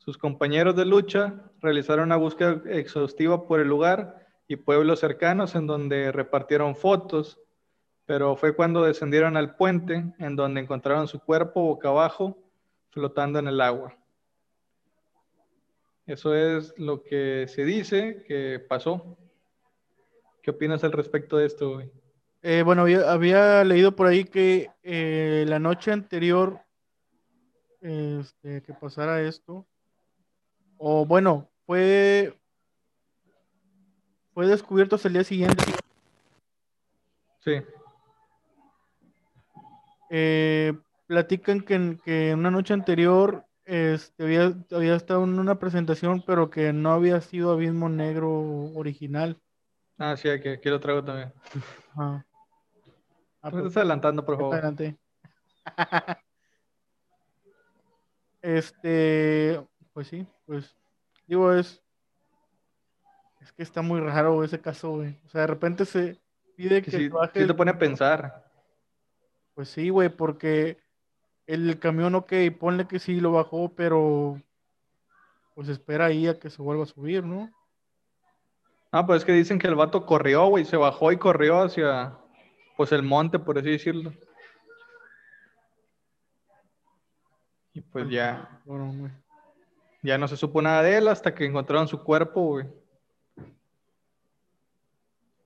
Sus 0.00 0.16
compañeros 0.16 0.74
de 0.76 0.86
lucha 0.86 1.50
realizaron 1.60 2.06
una 2.06 2.16
búsqueda 2.16 2.62
exhaustiva 2.70 3.46
por 3.46 3.60
el 3.60 3.68
lugar 3.68 4.26
y 4.48 4.56
pueblos 4.56 4.98
cercanos 4.98 5.54
en 5.54 5.66
donde 5.66 6.10
repartieron 6.10 6.74
fotos, 6.74 7.38
pero 8.06 8.34
fue 8.34 8.56
cuando 8.56 8.82
descendieron 8.82 9.36
al 9.36 9.56
puente 9.56 10.12
en 10.18 10.36
donde 10.36 10.62
encontraron 10.62 11.06
su 11.06 11.20
cuerpo 11.20 11.62
boca 11.62 11.90
abajo 11.90 12.38
flotando 12.88 13.38
en 13.38 13.48
el 13.48 13.60
agua. 13.60 13.94
Eso 16.06 16.34
es 16.34 16.74
lo 16.78 17.02
que 17.02 17.44
se 17.46 17.64
dice 17.64 18.24
que 18.26 18.58
pasó. 18.58 19.18
¿Qué 20.42 20.50
opinas 20.50 20.82
al 20.82 20.92
respecto 20.92 21.36
de 21.36 21.46
esto? 21.46 21.82
Eh, 22.40 22.62
bueno, 22.64 22.82
había, 22.82 23.12
había 23.12 23.62
leído 23.64 23.94
por 23.94 24.06
ahí 24.06 24.24
que 24.24 24.70
eh, 24.82 25.44
la 25.46 25.58
noche 25.58 25.92
anterior 25.92 26.58
este, 27.82 28.62
que 28.62 28.72
pasara 28.72 29.22
esto, 29.22 29.66
o 30.82 31.04
bueno, 31.04 31.46
fue, 31.66 32.34
fue 34.32 34.46
descubierto 34.46 34.96
hasta 34.96 35.08
el 35.08 35.14
día 35.14 35.24
siguiente. 35.24 35.62
Sí, 37.40 37.60
Eh, 40.12 40.72
platican 41.06 41.60
que, 41.60 41.74
en- 41.74 41.98
que 41.98 42.34
una 42.34 42.50
noche 42.50 42.72
anterior 42.74 43.44
este, 43.64 44.24
había, 44.24 44.52
había 44.72 44.96
estado 44.96 45.22
en 45.24 45.38
una 45.38 45.58
presentación, 45.58 46.22
pero 46.26 46.50
que 46.50 46.72
no 46.72 46.92
había 46.92 47.20
sido 47.20 47.52
Abismo 47.52 47.88
Negro 47.88 48.30
original. 48.74 49.38
ah, 49.98 50.16
sí, 50.16 50.28
aquí, 50.28 50.48
aquí 50.48 50.68
lo 50.68 50.80
traigo 50.80 51.04
también. 51.04 51.32
Ah, 51.96 52.24
pues, 53.42 53.54
estás 53.66 53.76
adelantando, 53.78 54.24
por 54.24 54.36
favor. 54.36 54.54
Adelante. 54.54 54.98
Este, 58.42 59.60
pues 60.00 60.08
sí, 60.08 60.26
pues 60.46 60.74
digo, 61.26 61.52
es, 61.52 61.82
es 63.42 63.52
que 63.52 63.62
está 63.62 63.82
muy 63.82 64.00
raro 64.00 64.42
ese 64.42 64.58
caso, 64.58 64.92
güey. 64.92 65.14
O 65.26 65.28
sea, 65.28 65.42
de 65.42 65.46
repente 65.48 65.84
se 65.84 66.18
pide 66.56 66.80
Que 66.80 66.90
que 66.90 66.96
sí, 66.96 67.02
se 67.04 67.08
baje 67.10 67.42
sí 67.42 67.46
te 67.46 67.52
pone 67.52 67.72
a 67.72 67.78
pensar. 67.78 68.50
Pues 69.52 69.68
sí, 69.68 69.90
güey, 69.90 70.08
porque 70.08 70.78
el 71.46 71.78
camión, 71.78 72.14
ok, 72.14 72.32
ponle 72.58 72.88
que 72.88 72.98
sí 72.98 73.20
lo 73.20 73.32
bajó, 73.32 73.74
pero 73.74 74.40
pues 75.54 75.68
espera 75.68 76.06
ahí 76.06 76.28
a 76.28 76.38
que 76.38 76.48
se 76.48 76.62
vuelva 76.62 76.84
a 76.84 76.86
subir, 76.86 77.22
¿no? 77.22 77.52
Ah, 78.92 79.04
pues 79.04 79.18
es 79.18 79.26
que 79.26 79.32
dicen 79.32 79.58
que 79.58 79.66
el 79.66 79.74
vato 79.74 80.06
corrió, 80.06 80.46
güey, 80.46 80.64
se 80.64 80.78
bajó 80.78 81.12
y 81.12 81.18
corrió 81.18 81.60
hacia, 81.60 82.16
pues, 82.78 82.90
el 82.92 83.02
monte, 83.02 83.38
por 83.38 83.58
así 83.58 83.68
decirlo. 83.68 84.14
Y 87.74 87.82
pues 87.82 88.08
ya, 88.08 88.62
Bueno, 88.64 88.90
güey. 88.96 89.12
Ya 90.02 90.18
no 90.18 90.28
se 90.28 90.36
supo 90.36 90.62
nada 90.62 90.82
de 90.82 90.96
él 90.96 91.08
hasta 91.08 91.34
que 91.34 91.44
encontraron 91.44 91.88
su 91.88 92.02
cuerpo, 92.02 92.42
güey. 92.42 92.66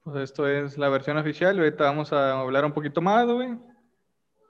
Pues 0.03 0.17
esto 0.17 0.47
es 0.47 0.77
la 0.77 0.91
versión 0.91 1.17
oficial, 1.17 1.57
y 1.57 1.61
ahorita 1.61 1.85
vamos 1.85 2.13
a 2.13 2.41
hablar 2.41 2.65
un 2.65 2.73
poquito 2.73 3.01
más, 3.01 3.27
güey. 3.27 3.59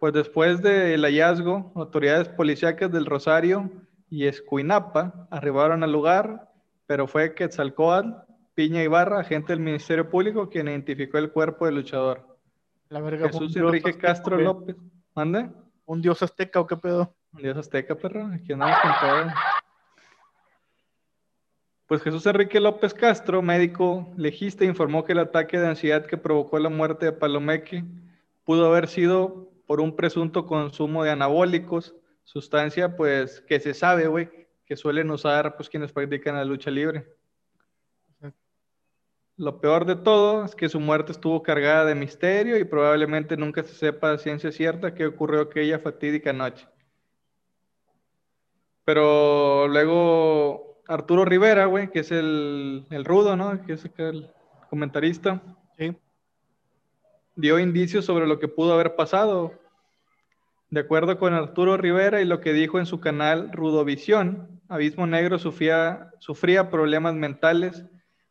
Pues 0.00 0.12
después 0.12 0.60
del 0.60 1.02
hallazgo, 1.02 1.72
autoridades 1.76 2.28
policíacas 2.28 2.90
del 2.90 3.06
Rosario 3.06 3.70
y 4.10 4.26
Escuinapa 4.26 5.28
arribaron 5.30 5.82
al 5.82 5.92
lugar, 5.92 6.50
pero 6.86 7.06
fue 7.06 7.34
Quetzalcóatl, 7.34 8.10
Piña 8.54 8.82
Ibarra, 8.82 9.20
agente 9.20 9.52
del 9.52 9.60
Ministerio 9.60 10.10
Público, 10.10 10.50
quien 10.50 10.68
identificó 10.68 11.18
el 11.18 11.30
cuerpo 11.32 11.66
del 11.66 11.76
luchador. 11.76 12.36
La 12.88 13.00
verga 13.00 13.28
Jesús 13.28 13.56
Enrique 13.56 13.90
azteca, 13.90 14.08
Castro. 14.08 14.38
López. 14.38 14.76
¿Mande? 15.14 15.50
¿Un 15.86 16.02
dios 16.02 16.22
azteca 16.22 16.60
o 16.60 16.66
qué 16.66 16.76
pedo? 16.76 17.14
Un 17.32 17.42
dios 17.42 17.56
azteca, 17.56 17.94
perro. 17.94 18.26
Aquí 18.26 18.52
andamos 18.52 18.76
con 18.80 18.92
todo. 19.00 19.32
Pues 21.86 22.02
Jesús 22.02 22.24
Enrique 22.24 22.60
López 22.60 22.94
Castro, 22.94 23.42
médico 23.42 24.10
legista, 24.16 24.64
informó 24.64 25.04
que 25.04 25.12
el 25.12 25.18
ataque 25.18 25.58
de 25.58 25.68
ansiedad 25.68 26.06
que 26.06 26.16
provocó 26.16 26.58
la 26.58 26.70
muerte 26.70 27.04
de 27.04 27.12
Palomeque 27.12 27.84
pudo 28.44 28.66
haber 28.66 28.88
sido 28.88 29.50
por 29.66 29.82
un 29.82 29.94
presunto 29.94 30.46
consumo 30.46 31.04
de 31.04 31.10
anabólicos, 31.10 31.94
sustancia 32.22 32.96
pues 32.96 33.42
que 33.42 33.60
se 33.60 33.74
sabe, 33.74 34.06
güey, 34.06 34.30
que 34.64 34.76
suelen 34.76 35.10
usar 35.10 35.56
pues 35.56 35.68
quienes 35.68 35.92
practican 35.92 36.36
la 36.36 36.44
lucha 36.46 36.70
libre. 36.70 37.06
Lo 39.36 39.60
peor 39.60 39.84
de 39.84 39.96
todo 39.96 40.44
es 40.44 40.54
que 40.54 40.70
su 40.70 40.80
muerte 40.80 41.12
estuvo 41.12 41.42
cargada 41.42 41.84
de 41.84 41.94
misterio 41.94 42.56
y 42.56 42.64
probablemente 42.64 43.36
nunca 43.36 43.62
se 43.62 43.74
sepa 43.74 44.12
a 44.12 44.18
ciencia 44.18 44.52
cierta 44.52 44.94
qué 44.94 45.04
ocurrió 45.04 45.42
aquella 45.42 45.80
fatídica 45.80 46.32
noche. 46.32 46.66
Pero 48.84 49.66
luego 49.68 50.73
Arturo 50.86 51.24
Rivera, 51.24 51.66
güey, 51.66 51.90
que 51.90 52.00
es 52.00 52.10
el, 52.10 52.86
el 52.90 53.04
rudo, 53.04 53.36
¿no? 53.36 53.64
Que 53.64 53.74
es 53.74 53.90
el 53.96 54.30
comentarista. 54.68 55.42
Sí. 55.78 55.96
Dio 57.36 57.58
indicios 57.58 58.04
sobre 58.04 58.26
lo 58.26 58.38
que 58.38 58.48
pudo 58.48 58.74
haber 58.74 58.94
pasado. 58.94 59.52
De 60.70 60.80
acuerdo 60.80 61.18
con 61.18 61.34
Arturo 61.34 61.76
Rivera 61.76 62.20
y 62.20 62.24
lo 62.24 62.40
que 62.40 62.52
dijo 62.52 62.78
en 62.78 62.86
su 62.86 63.00
canal 63.00 63.50
Rudovisión, 63.52 64.60
Abismo 64.68 65.06
Negro 65.06 65.38
sufría, 65.38 66.10
sufría 66.18 66.70
problemas 66.70 67.14
mentales, 67.14 67.84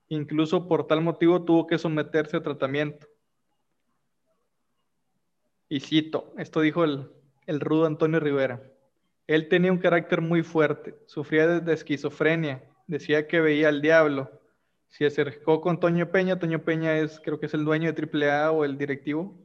incluso 0.09 0.67
por 0.67 0.87
tal 0.87 1.01
motivo 1.01 1.43
tuvo 1.43 1.67
que 1.67 1.77
someterse 1.77 2.37
a 2.37 2.43
tratamiento. 2.43 3.07
Y 5.69 5.79
cito, 5.79 6.33
esto 6.37 6.59
dijo 6.59 6.83
el, 6.83 7.09
el 7.45 7.59
rudo 7.59 7.85
Antonio 7.85 8.19
Rivera. 8.19 8.61
Él 9.27 9.47
tenía 9.47 9.71
un 9.71 9.77
carácter 9.77 10.21
muy 10.21 10.43
fuerte, 10.43 10.95
sufría 11.05 11.47
de 11.47 11.73
esquizofrenia, 11.73 12.63
decía 12.87 13.27
que 13.27 13.39
veía 13.39 13.69
al 13.69 13.81
diablo. 13.81 14.29
Se 14.89 15.05
acercó 15.05 15.61
con 15.61 15.79
Toño 15.79 16.11
Peña, 16.11 16.37
Toño 16.37 16.63
Peña 16.63 16.97
es, 16.97 17.19
creo 17.21 17.39
que 17.39 17.45
es 17.45 17.53
el 17.53 17.63
dueño 17.63 17.91
de 17.91 18.29
AAA 18.29 18.51
o 18.51 18.65
el 18.65 18.77
directivo. 18.77 19.39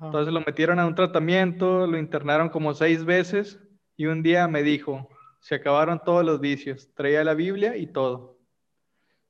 Entonces 0.00 0.32
lo 0.32 0.40
metieron 0.40 0.78
a 0.78 0.86
un 0.86 0.94
tratamiento, 0.94 1.86
lo 1.86 1.96
internaron 1.96 2.50
como 2.50 2.74
seis 2.74 3.04
veces 3.04 3.58
y 3.96 4.06
un 4.06 4.22
día 4.22 4.46
me 4.48 4.62
dijo, 4.62 5.08
se 5.40 5.54
acabaron 5.54 6.02
todos 6.04 6.24
los 6.24 6.40
vicios, 6.40 6.90
traía 6.94 7.24
la 7.24 7.34
Biblia 7.34 7.76
y 7.76 7.86
todo. 7.86 8.38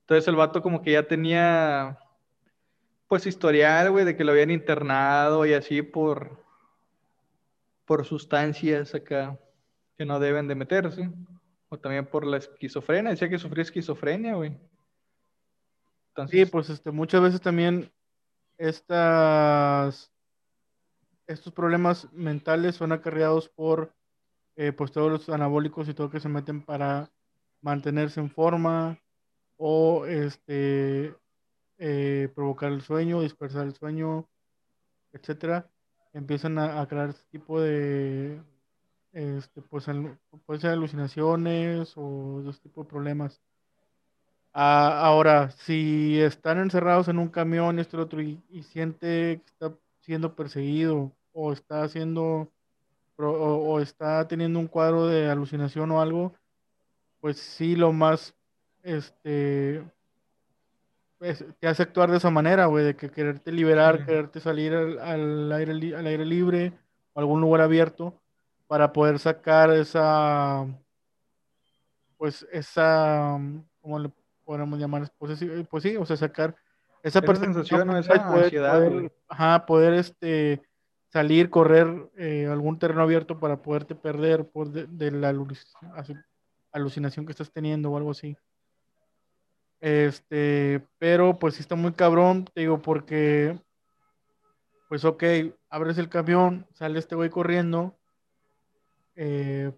Entonces 0.00 0.26
el 0.26 0.36
vato 0.36 0.62
como 0.62 0.82
que 0.82 0.92
ya 0.92 1.06
tenía, 1.06 1.98
pues 3.06 3.26
historial, 3.26 3.92
güey, 3.92 4.04
de 4.04 4.16
que 4.16 4.24
lo 4.24 4.32
habían 4.32 4.50
internado 4.50 5.46
y 5.46 5.54
así 5.54 5.80
por, 5.82 6.42
por 7.86 8.04
sustancias 8.04 8.94
acá 8.94 9.38
que 9.96 10.04
no 10.04 10.18
deben 10.18 10.48
de 10.48 10.54
meterse. 10.54 11.10
O 11.68 11.78
también 11.78 12.06
por 12.06 12.26
la 12.26 12.38
esquizofrenia. 12.38 13.10
Decía 13.10 13.28
que 13.28 13.38
sufría 13.38 13.62
esquizofrenia, 13.62 14.34
güey. 14.34 14.56
sí, 16.28 16.44
pues 16.46 16.70
este, 16.70 16.90
muchas 16.90 17.22
veces 17.22 17.40
también 17.40 17.90
estas, 18.58 20.12
estos 21.26 21.52
problemas 21.52 22.12
mentales 22.12 22.76
son 22.76 22.92
acarreados 22.92 23.48
por 23.48 23.92
eh, 24.56 24.72
pues 24.72 24.92
todos 24.92 25.10
los 25.10 25.28
anabólicos 25.28 25.88
y 25.88 25.94
todo 25.94 26.10
que 26.10 26.20
se 26.20 26.28
meten 26.28 26.62
para 26.62 27.10
mantenerse 27.60 28.20
en 28.20 28.30
forma 28.30 29.00
o 29.56 30.06
este 30.06 31.14
eh, 31.78 32.28
provocar 32.34 32.70
el 32.70 32.82
sueño, 32.82 33.20
dispersar 33.20 33.66
el 33.66 33.74
sueño, 33.74 34.28
etcétera, 35.12 35.68
empiezan 36.12 36.58
a 36.58 36.86
crear 36.86 37.08
este 37.08 37.24
tipo 37.30 37.60
de, 37.60 38.40
este, 39.14 39.62
pues, 39.62 39.86
puede 40.44 40.60
ser 40.60 40.70
alucinaciones 40.70 41.92
o 41.96 42.40
dos 42.42 42.60
tipos 42.60 42.84
de 42.84 42.90
problemas. 42.90 43.40
Ah, 44.52 45.00
ahora, 45.06 45.50
si 45.52 46.20
están 46.20 46.58
encerrados 46.58 47.08
en 47.08 47.18
un 47.18 47.28
camión, 47.28 47.78
este 47.78 47.96
otro, 47.96 48.20
y, 48.20 48.40
siente 48.72 49.40
que 49.44 49.52
está 49.52 49.72
siendo 50.00 50.34
perseguido 50.34 51.12
o 51.32 51.52
está 51.52 51.82
haciendo 51.84 52.50
o, 53.16 53.80
está 53.80 54.26
teniendo 54.26 54.58
un 54.58 54.66
cuadro 54.66 55.06
de 55.06 55.30
alucinación 55.30 55.90
o 55.92 56.00
algo, 56.00 56.34
pues 57.20 57.38
sí, 57.38 57.76
lo 57.76 57.92
más, 57.92 58.34
este, 58.82 59.84
te 61.60 61.68
hace 61.68 61.82
actuar 61.84 62.10
de 62.10 62.16
esa 62.18 62.30
manera, 62.30 62.66
güey, 62.66 62.84
de 62.84 62.96
que 62.96 63.10
quererte 63.10 63.52
liberar, 63.52 64.04
quererte 64.04 64.40
salir 64.40 64.74
al, 64.74 65.52
aire, 65.52 65.96
al 65.96 66.06
aire 66.06 66.24
libre 66.24 66.72
o 67.12 67.20
algún 67.20 67.40
lugar 67.40 67.60
abierto 67.60 68.20
para 68.66 68.92
poder 68.92 69.18
sacar 69.18 69.70
esa, 69.70 70.66
pues 72.16 72.46
esa, 72.50 73.38
¿cómo 73.80 73.98
le 73.98 74.10
podemos 74.44 74.78
llamar? 74.78 75.10
Pues, 75.18 75.44
pues 75.68 75.82
sí, 75.82 75.96
o 75.96 76.06
sea, 76.06 76.16
sacar 76.16 76.56
esa, 77.02 77.20
sensación 77.20 77.90
o 77.90 77.98
esa 77.98 78.26
poder, 78.26 78.44
ansiedad. 78.44 79.10
ajá, 79.28 79.66
poder 79.66 79.92
este, 79.94 80.62
salir, 81.08 81.50
correr 81.50 82.10
eh, 82.16 82.48
algún 82.50 82.78
terreno 82.78 83.02
abierto 83.02 83.38
para 83.38 83.62
poderte 83.62 83.94
perder 83.94 84.48
por 84.48 84.70
de, 84.70 85.10
la 85.10 85.34
alucinación 86.72 87.26
que 87.26 87.32
estás 87.32 87.52
teniendo 87.52 87.90
o 87.90 87.96
algo 87.96 88.12
así. 88.12 88.36
Este, 89.80 90.82
pero 90.98 91.38
pues 91.38 91.54
sí 91.54 91.60
está 91.60 91.74
muy 91.74 91.92
cabrón, 91.92 92.46
te 92.46 92.62
digo, 92.62 92.80
porque, 92.80 93.60
pues 94.88 95.04
ok, 95.04 95.22
abres 95.68 95.98
el 95.98 96.08
camión, 96.08 96.66
sale 96.72 96.98
este 96.98 97.14
güey 97.14 97.28
corriendo, 97.28 97.94
eh, 99.16 99.72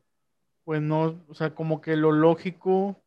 pues 0.64 0.82
no, 0.82 1.24
o 1.28 1.34
sea, 1.34 1.54
como 1.54 1.80
que 1.80 1.96
lo 1.96 2.12
lógico 2.12 3.00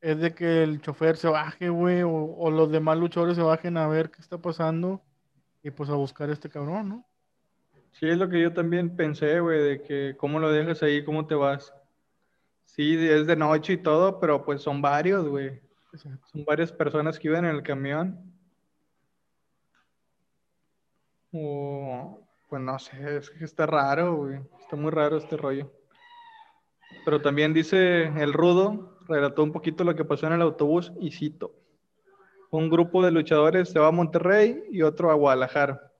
es 0.00 0.18
de 0.18 0.34
que 0.34 0.62
el 0.62 0.80
chofer 0.80 1.16
se 1.16 1.28
baje, 1.28 1.68
güey, 1.68 2.02
o, 2.02 2.50
los 2.50 2.70
demás 2.70 2.98
luchadores 2.98 3.36
se 3.36 3.42
bajen 3.42 3.76
a 3.76 3.86
ver 3.86 4.10
qué 4.10 4.20
está 4.20 4.38
pasando 4.38 5.02
y 5.62 5.70
pues 5.70 5.90
a 5.90 5.94
buscar 5.94 6.30
a 6.30 6.32
este 6.32 6.48
cabrón, 6.48 6.88
¿no? 6.88 7.06
Sí, 7.92 8.08
es 8.08 8.16
lo 8.16 8.28
que 8.28 8.40
yo 8.40 8.52
también 8.52 8.96
pensé, 8.96 9.40
güey, 9.40 9.62
de 9.62 9.82
que 9.82 10.16
cómo 10.16 10.38
lo 10.38 10.50
dejas 10.50 10.82
ahí, 10.82 11.04
cómo 11.04 11.26
te 11.26 11.34
vas. 11.34 11.74
Sí, 12.64 12.96
es 12.96 13.26
de 13.26 13.36
noche 13.36 13.74
y 13.74 13.76
todo, 13.78 14.20
pero 14.20 14.44
pues 14.44 14.62
son 14.62 14.80
varios, 14.80 15.28
güey. 15.28 15.60
Son 16.32 16.44
varias 16.44 16.72
personas 16.72 17.18
que 17.18 17.28
iban 17.28 17.44
en 17.44 17.56
el 17.56 17.62
camión. 17.62 18.32
O 21.32 22.29
pues 22.50 22.60
no 22.60 22.78
sé, 22.80 23.16
es 23.16 23.30
que 23.30 23.44
está 23.44 23.64
raro. 23.64 24.28
Está 24.60 24.74
muy 24.74 24.90
raro 24.90 25.16
este 25.16 25.36
rollo. 25.36 25.72
Pero 27.04 27.22
también 27.22 27.54
dice 27.54 28.06
el 28.20 28.32
rudo, 28.32 28.98
relató 29.06 29.44
un 29.44 29.52
poquito 29.52 29.84
lo 29.84 29.94
que 29.94 30.04
pasó 30.04 30.26
en 30.26 30.32
el 30.32 30.42
autobús 30.42 30.92
y 31.00 31.12
cito. 31.12 31.54
Un 32.50 32.68
grupo 32.68 33.04
de 33.04 33.12
luchadores 33.12 33.70
se 33.70 33.78
va 33.78 33.86
a 33.86 33.92
Monterrey 33.92 34.64
y 34.72 34.82
otro 34.82 35.12
a 35.12 35.14
Guadalajara. 35.14 35.92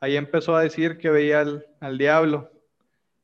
Ahí 0.00 0.16
empezó 0.16 0.56
a 0.56 0.62
decir 0.62 0.98
que 0.98 1.10
veía 1.10 1.40
al, 1.40 1.66
al 1.78 1.96
diablo. 1.96 2.50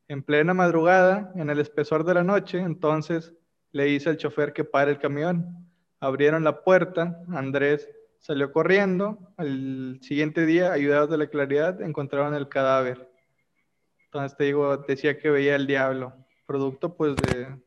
En 0.07 0.23
plena 0.23 0.55
madrugada, 0.55 1.33
en 1.35 1.51
el 1.51 1.59
espesor 1.59 2.05
de 2.05 2.15
la 2.15 2.23
noche, 2.23 2.61
entonces 2.61 3.35
le 3.73 3.85
dice 3.85 4.11
al 4.11 4.17
chofer 4.17 4.53
que 4.53 4.63
pare 4.63 4.93
el 4.93 5.01
camión. 5.01 5.69
Abrieron 5.99 6.45
la 6.45 6.63
puerta, 6.63 7.21
Andrés 7.35 7.91
Salió 8.19 8.53
corriendo. 8.53 9.33
Al 9.37 9.99
siguiente 10.03 10.45
día, 10.47 10.73
ayudados 10.73 11.11
de 11.11 11.19
la 11.19 11.29
claridad, 11.29 11.81
encontraron 11.81 12.35
el 12.35 12.49
cadáver. 12.49 13.11
Entonces 14.05 14.37
te 14.37 14.45
digo, 14.45 14.77
decía 14.79 15.19
que 15.19 15.31
veía 15.31 15.55
el 15.55 15.67
diablo. 15.67 16.15
Producto 16.47 16.95
pues 16.95 17.15
de, 17.17 17.59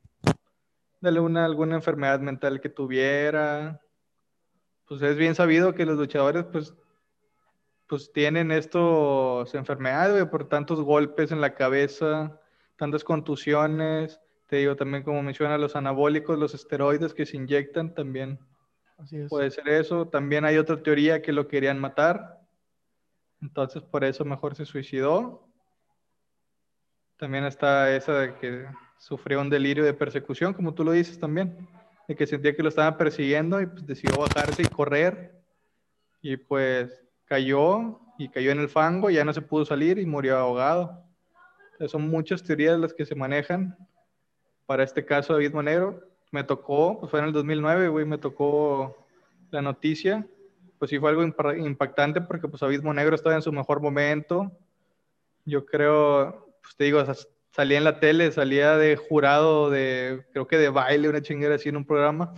de 1.01 1.09
alguna, 1.09 1.45
alguna 1.45 1.75
enfermedad 1.75 2.19
mental 2.19 2.61
que 2.61 2.69
tuviera. 2.69 3.81
Pues 4.87 5.01
es 5.03 5.17
bien 5.17 5.35
sabido 5.35 5.73
que 5.73 5.85
los 5.85 5.97
luchadores 5.97 6.45
pues, 6.45 6.73
pues 7.87 8.11
tienen 8.11 8.51
estos 8.51 9.53
enfermedades, 9.53 10.25
por 10.25 10.49
tantos 10.49 10.81
golpes 10.81 11.31
en 11.31 11.41
la 11.41 11.53
cabeza, 11.53 12.39
tantas 12.75 13.03
contusiones. 13.03 14.19
Te 14.47 14.57
digo 14.57 14.75
también 14.75 15.03
como 15.03 15.21
menciona 15.23 15.57
los 15.57 15.75
anabólicos, 15.75 16.37
los 16.37 16.53
esteroides 16.53 17.13
que 17.13 17.25
se 17.25 17.37
inyectan 17.37 17.93
también 17.93 18.39
Puede 19.29 19.51
ser 19.51 19.67
eso. 19.69 20.07
También 20.07 20.45
hay 20.45 20.57
otra 20.57 20.81
teoría 20.81 21.21
que 21.21 21.31
lo 21.31 21.47
querían 21.47 21.79
matar. 21.79 22.39
Entonces 23.41 23.81
por 23.81 24.03
eso 24.03 24.23
mejor 24.25 24.55
se 24.55 24.65
suicidó. 24.65 25.47
También 27.17 27.45
está 27.45 27.95
esa 27.95 28.13
de 28.19 28.35
que 28.35 28.65
sufrió 28.97 29.41
un 29.41 29.49
delirio 29.49 29.83
de 29.83 29.93
persecución, 29.93 30.53
como 30.53 30.73
tú 30.73 30.83
lo 30.83 30.91
dices 30.91 31.19
también, 31.19 31.67
de 32.07 32.15
que 32.15 32.27
sentía 32.27 32.55
que 32.55 32.63
lo 32.63 32.69
estaban 32.69 32.97
persiguiendo 32.97 33.61
y 33.61 33.65
pues 33.65 33.85
decidió 33.85 34.17
bajarse 34.17 34.61
y 34.61 34.65
correr. 34.65 35.41
Y 36.21 36.37
pues 36.37 37.03
cayó 37.25 37.99
y 38.17 38.29
cayó 38.29 38.51
en 38.51 38.59
el 38.59 38.69
fango, 38.69 39.09
ya 39.09 39.25
no 39.25 39.33
se 39.33 39.41
pudo 39.41 39.65
salir 39.65 39.97
y 39.97 40.05
murió 40.05 40.37
ahogado. 40.37 41.03
son 41.87 42.09
muchas 42.09 42.43
teorías 42.43 42.79
las 42.79 42.93
que 42.93 43.05
se 43.05 43.15
manejan 43.15 43.75
para 44.67 44.83
este 44.83 45.03
caso 45.03 45.33
de 45.33 45.37
Abismo 45.37 45.63
Negro 45.63 46.10
me 46.31 46.43
tocó, 46.43 46.99
pues 46.99 47.11
fue 47.11 47.19
en 47.19 47.27
el 47.27 47.33
2009, 47.33 47.89
güey, 47.89 48.05
me 48.05 48.17
tocó 48.17 49.05
la 49.51 49.61
noticia. 49.61 50.25
Pues 50.79 50.89
sí 50.89 50.97
fue 50.97 51.11
algo 51.11 51.23
impactante 51.23 52.21
porque 52.21 52.47
pues 52.47 52.63
Abismo 52.63 52.93
Negro 52.93 53.15
estaba 53.15 53.35
en 53.35 53.41
su 53.43 53.51
mejor 53.51 53.81
momento. 53.81 54.51
Yo 55.45 55.65
creo, 55.65 56.55
pues 56.61 56.75
te 56.75 56.85
digo, 56.85 57.03
salía 57.51 57.77
en 57.77 57.83
la 57.83 57.99
tele, 57.99 58.31
salía 58.31 58.77
de 58.77 58.95
jurado 58.95 59.69
de, 59.69 60.25
creo 60.31 60.47
que 60.47 60.57
de 60.57 60.69
baile, 60.69 61.09
una 61.09 61.21
chingera 61.21 61.55
así 61.55 61.69
en 61.69 61.77
un 61.77 61.85
programa. 61.85 62.33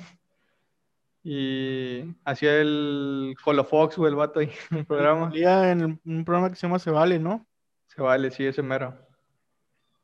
Y 1.24 2.04
hacía 2.26 2.60
el 2.60 3.36
Fox 3.70 3.98
o 3.98 4.08
el 4.08 4.16
vato 4.16 4.42
ahí 4.42 4.52
en 4.72 4.80
el 4.80 4.86
programa. 4.86 5.30
Salía 5.30 5.72
en 5.72 6.02
un 6.04 6.26
programa 6.26 6.50
que 6.50 6.56
se 6.56 6.68
llama 6.68 6.80
Se 6.80 6.92
Vale, 6.92 7.20
¿no? 7.20 7.46
Se 7.88 8.02
Vale, 8.02 8.30
sí, 8.32 8.46
ese 8.46 8.62
mero. 8.62 8.98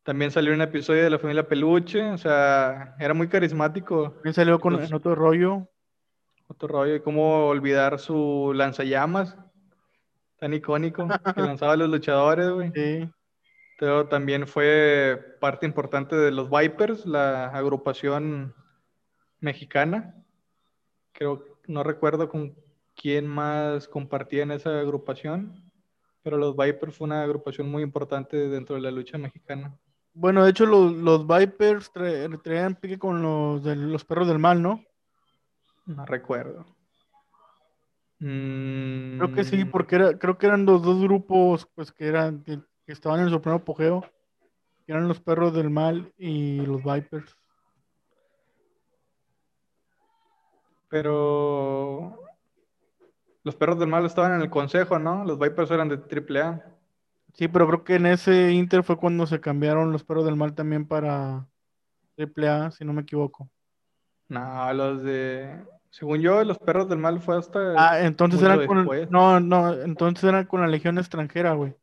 También 0.04 0.32
salió 0.32 0.54
un 0.54 0.62
episodio 0.62 1.04
de 1.04 1.10
la 1.10 1.20
familia 1.20 1.48
Peluche, 1.48 2.12
o 2.12 2.18
sea, 2.18 2.96
era 3.00 3.14
muy 3.14 3.28
carismático. 3.28 4.12
También 4.12 4.34
salió 4.34 4.60
con 4.60 4.82
en 4.82 4.94
otro 4.94 5.14
rollo. 5.14 5.68
Otro 6.48 6.68
rollo, 6.68 6.96
y 6.96 7.02
cómo 7.02 7.48
olvidar 7.48 8.00
su 8.00 8.54
lanzallamas, 8.56 9.38
tan 10.40 10.54
icónico, 10.54 11.08
que 11.08 11.42
lanzaba 11.42 11.74
a 11.74 11.78
los 11.78 11.90
luchadores, 11.90 12.50
güey. 12.50 12.72
Sí. 12.74 13.10
Pero 13.78 14.08
también 14.08 14.48
fue 14.48 15.38
parte 15.40 15.66
importante 15.66 16.16
de 16.16 16.32
los 16.32 16.50
Vipers, 16.50 17.06
la 17.06 17.48
agrupación 17.48 18.56
mexicana. 19.40 20.16
Creo, 21.14 21.46
no 21.68 21.84
recuerdo 21.84 22.30
con 22.30 22.56
quién 22.96 23.28
más 23.28 23.88
compartía 23.88 24.44
en 24.44 24.52
esa 24.52 24.80
agrupación, 24.80 25.72
pero 26.24 26.38
los 26.38 26.58
Vipers 26.58 26.98
fue 26.98 27.06
una 27.06 27.24
agrupación 27.24 27.70
muy 27.70 27.84
importante 27.84 28.50
dentro 28.50 28.76
de 28.76 28.82
la 28.82 28.92
lucha 28.92 29.18
mexicana. 29.18 29.78
Bueno, 30.20 30.44
de 30.44 30.50
hecho 30.50 30.66
los, 30.66 30.92
los 30.92 31.26
Vipers 31.26 31.94
traían 31.94 32.76
pique 32.76 33.00
con 33.00 33.22
los, 33.22 33.64
de 33.64 33.78
los 33.78 34.04
perros 34.04 34.28
del 34.28 34.38
mal, 34.38 34.62
¿no? 34.62 34.84
No 35.86 36.06
recuerdo. 36.06 36.66
Creo 38.18 39.34
que 39.34 39.46
sí, 39.46 39.64
mm. 39.64 39.72
porque 39.72 39.96
era, 39.96 40.20
creo 40.20 40.38
que 40.38 40.48
eran 40.48 40.66
los 40.66 40.82
dos 40.84 41.02
grupos 41.02 41.70
pues 41.74 41.94
que 41.94 42.06
eran 42.06 42.44
que, 42.44 42.60
estaban 42.88 43.22
en 43.22 43.30
su 43.30 43.40
primer 43.40 43.62
apogeo, 43.62 44.02
que 44.86 44.92
eran 44.92 45.08
los 45.08 45.22
perros 45.22 45.54
del 45.54 45.70
mal 45.70 46.12
y 46.18 46.66
los 46.66 46.84
Vipers. 46.84 47.38
Pero 50.90 52.20
los 53.44 53.56
perros 53.56 53.80
del 53.80 53.88
mal 53.88 54.06
estaban 54.06 54.34
en 54.34 54.42
el 54.42 54.50
consejo, 54.50 55.00
¿no? 55.00 55.24
Los 55.24 55.40
Vipers 55.40 55.72
eran 55.72 55.88
de 55.88 55.96
AAA. 55.96 56.79
Sí, 57.40 57.48
pero 57.48 57.68
creo 57.68 57.86
que 57.86 57.96
en 57.96 58.06
ese 58.06 58.52
Inter 58.52 58.84
fue 58.84 58.98
cuando 58.98 59.26
se 59.26 59.40
cambiaron 59.40 59.94
los 59.94 60.04
perros 60.04 60.26
del 60.26 60.36
mal 60.36 60.56
también 60.56 60.86
para 60.86 61.48
AAA, 62.18 62.72
si 62.72 62.84
no 62.84 62.92
me 62.92 63.04
equivoco. 63.04 63.50
No, 64.28 64.74
los 64.74 65.04
de. 65.04 65.64
Según 65.90 66.20
yo, 66.20 66.44
los 66.44 66.60
perros 66.60 66.90
del 66.90 67.00
mal 67.00 67.22
fue 67.22 67.38
hasta. 67.38 67.76
Ah, 67.78 68.02
entonces 68.02 68.42
eran 68.42 68.68
con. 68.68 68.90
No, 69.10 69.40
no, 69.40 69.72
entonces 69.72 70.26
eran 70.26 70.48
con 70.48 70.60
la 70.60 70.68
Legión 70.68 70.98
extranjera, 70.98 71.54
güey. 71.54 71.74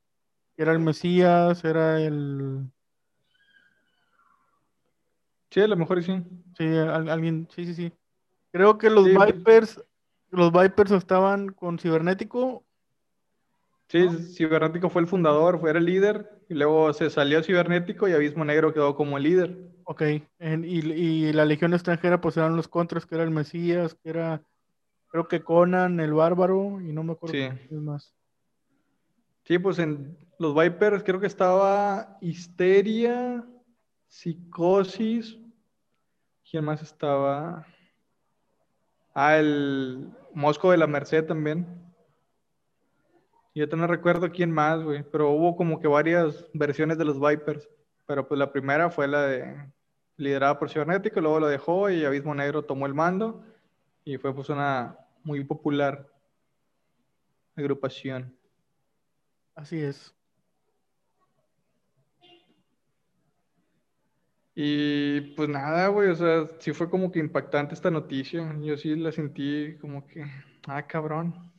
Era 0.58 0.72
el 0.72 0.78
Mesías, 0.78 1.64
era 1.64 2.02
el. 2.02 2.70
Sí, 5.50 5.62
a 5.62 5.68
lo 5.68 5.76
mejor 5.78 6.02
sí. 6.02 6.22
Sí, 6.58 6.66
alguien, 6.76 7.48
sí, 7.50 7.64
sí, 7.64 7.72
sí. 7.72 7.92
Creo 8.52 8.76
que 8.76 8.90
los 8.90 9.06
Vipers, 9.06 9.82
los 10.28 10.52
Vipers 10.52 10.90
estaban 10.90 11.48
con 11.48 11.78
Cibernético 11.78 12.65
Sí, 13.88 14.08
Cibernético 14.34 14.90
fue 14.90 15.02
el 15.02 15.08
fundador, 15.08 15.60
fue 15.60 15.70
el 15.70 15.84
líder, 15.84 16.42
y 16.48 16.54
luego 16.54 16.92
se 16.92 17.08
salió 17.08 17.42
Cibernético 17.42 18.08
y 18.08 18.12
Abismo 18.12 18.44
Negro 18.44 18.74
quedó 18.74 18.96
como 18.96 19.16
el 19.16 19.22
líder. 19.22 19.56
Ok, 19.84 20.02
y, 20.40 21.32
la 21.32 21.44
Legión 21.44 21.72
extranjera 21.72 22.20
pues 22.20 22.36
eran 22.36 22.56
los 22.56 22.66
contras, 22.66 23.06
que 23.06 23.14
era 23.14 23.22
el 23.22 23.30
Mesías, 23.30 23.94
que 23.94 24.10
era, 24.10 24.42
creo 25.08 25.28
que 25.28 25.42
Conan, 25.42 26.00
el 26.00 26.12
Bárbaro, 26.12 26.80
y 26.80 26.92
no 26.92 27.04
me 27.04 27.12
acuerdo 27.12 27.34
sí. 27.34 27.74
más. 27.74 28.12
Sí, 29.44 29.58
pues 29.60 29.78
en 29.78 30.18
los 30.40 30.56
Vipers 30.56 31.04
creo 31.04 31.20
que 31.20 31.28
estaba 31.28 32.18
Histeria, 32.20 33.46
Psicosis, 34.08 35.38
¿quién 36.50 36.64
más 36.64 36.82
estaba? 36.82 37.64
Ah, 39.14 39.38
el 39.38 40.10
Mosco 40.34 40.72
de 40.72 40.78
la 40.78 40.88
Merced 40.88 41.24
también. 41.24 41.85
Yo 43.56 43.66
no 43.68 43.86
recuerdo 43.86 44.30
quién 44.30 44.52
más, 44.52 44.82
güey, 44.82 45.02
pero 45.02 45.30
hubo 45.30 45.56
como 45.56 45.80
que 45.80 45.88
varias 45.88 46.46
versiones 46.52 46.98
de 46.98 47.06
los 47.06 47.18
Vipers. 47.18 47.66
Pero 48.04 48.28
pues 48.28 48.38
la 48.38 48.52
primera 48.52 48.90
fue 48.90 49.08
la 49.08 49.22
de 49.22 49.72
liderada 50.18 50.58
por 50.58 50.68
Cibernético, 50.68 51.22
luego 51.22 51.40
lo 51.40 51.46
dejó 51.46 51.88
y 51.88 52.04
Abismo 52.04 52.34
Negro 52.34 52.66
tomó 52.66 52.84
el 52.84 52.92
mando 52.92 53.42
y 54.04 54.18
fue 54.18 54.34
pues 54.34 54.50
una 54.50 54.98
muy 55.24 55.42
popular 55.42 56.06
agrupación. 57.56 58.36
Así 59.54 59.80
es. 59.80 60.14
Y 64.54 65.32
pues 65.34 65.48
nada, 65.48 65.88
güey, 65.88 66.10
o 66.10 66.14
sea, 66.14 66.46
sí 66.58 66.74
fue 66.74 66.90
como 66.90 67.10
que 67.10 67.20
impactante 67.20 67.74
esta 67.74 67.90
noticia. 67.90 68.54
Yo 68.60 68.76
sí 68.76 68.94
la 68.96 69.12
sentí 69.12 69.78
como 69.80 70.06
que, 70.06 70.26
ah, 70.66 70.86
cabrón. 70.86 71.55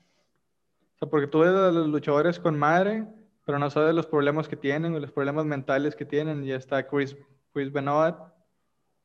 O 0.97 0.99
sea, 0.99 1.09
porque 1.09 1.27
tú 1.27 1.39
ves 1.39 1.49
a 1.49 1.69
los 1.69 1.87
luchadores 1.89 2.39
con 2.39 2.57
madre, 2.57 3.05
pero 3.45 3.59
no 3.59 3.69
sabes 3.69 3.93
los 3.93 4.07
problemas 4.07 4.47
que 4.47 4.55
tienen, 4.55 4.99
los 4.99 5.11
problemas 5.11 5.45
mentales 5.45 5.95
que 5.95 6.05
tienen. 6.05 6.43
Y 6.43 6.51
está 6.51 6.87
Chris, 6.87 7.15
Chris 7.53 7.71
Benoit, 7.71 8.15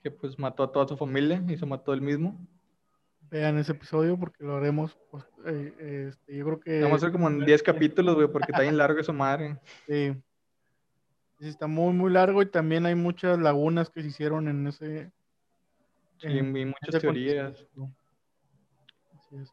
que 0.03 0.11
pues 0.11 0.39
mató 0.39 0.63
a 0.63 0.73
toda 0.73 0.89
su 0.89 0.97
familia 0.97 1.45
y 1.47 1.57
se 1.59 1.67
mató 1.67 1.93
él 1.93 2.01
mismo. 2.01 2.41
Vean 3.31 3.59
ese 3.59 3.73
episodio 3.73 4.19
porque 4.19 4.43
lo 4.43 4.57
haremos. 4.57 4.97
Pues, 5.11 5.23
eh, 5.45 6.09
este, 6.09 6.35
yo 6.35 6.47
creo 6.47 6.61
que. 6.61 6.81
Vamos 6.81 7.03
a 7.03 7.07
hacer 7.07 7.13
como 7.13 7.29
en 7.29 7.45
10 7.45 7.63
capítulos, 7.63 8.15
güey, 8.15 8.29
porque 8.29 8.53
está 8.53 8.63
bien 8.63 8.79
largo 8.79 8.99
eso, 8.99 9.13
madre. 9.13 9.59
Sí. 9.87 10.15
sí. 11.39 11.49
Está 11.49 11.67
muy, 11.67 11.93
muy 11.93 12.11
largo 12.11 12.41
y 12.41 12.47
también 12.47 12.87
hay 12.87 12.95
muchas 12.95 13.39
lagunas 13.39 13.91
que 13.91 14.01
se 14.01 14.09
hicieron 14.09 14.49
en 14.49 14.67
ese. 14.67 15.13
Sí, 16.17 16.29
y 16.29 16.43
muchas 16.43 17.03
teorías. 17.03 17.67
Así 19.15 19.37
es. 19.37 19.51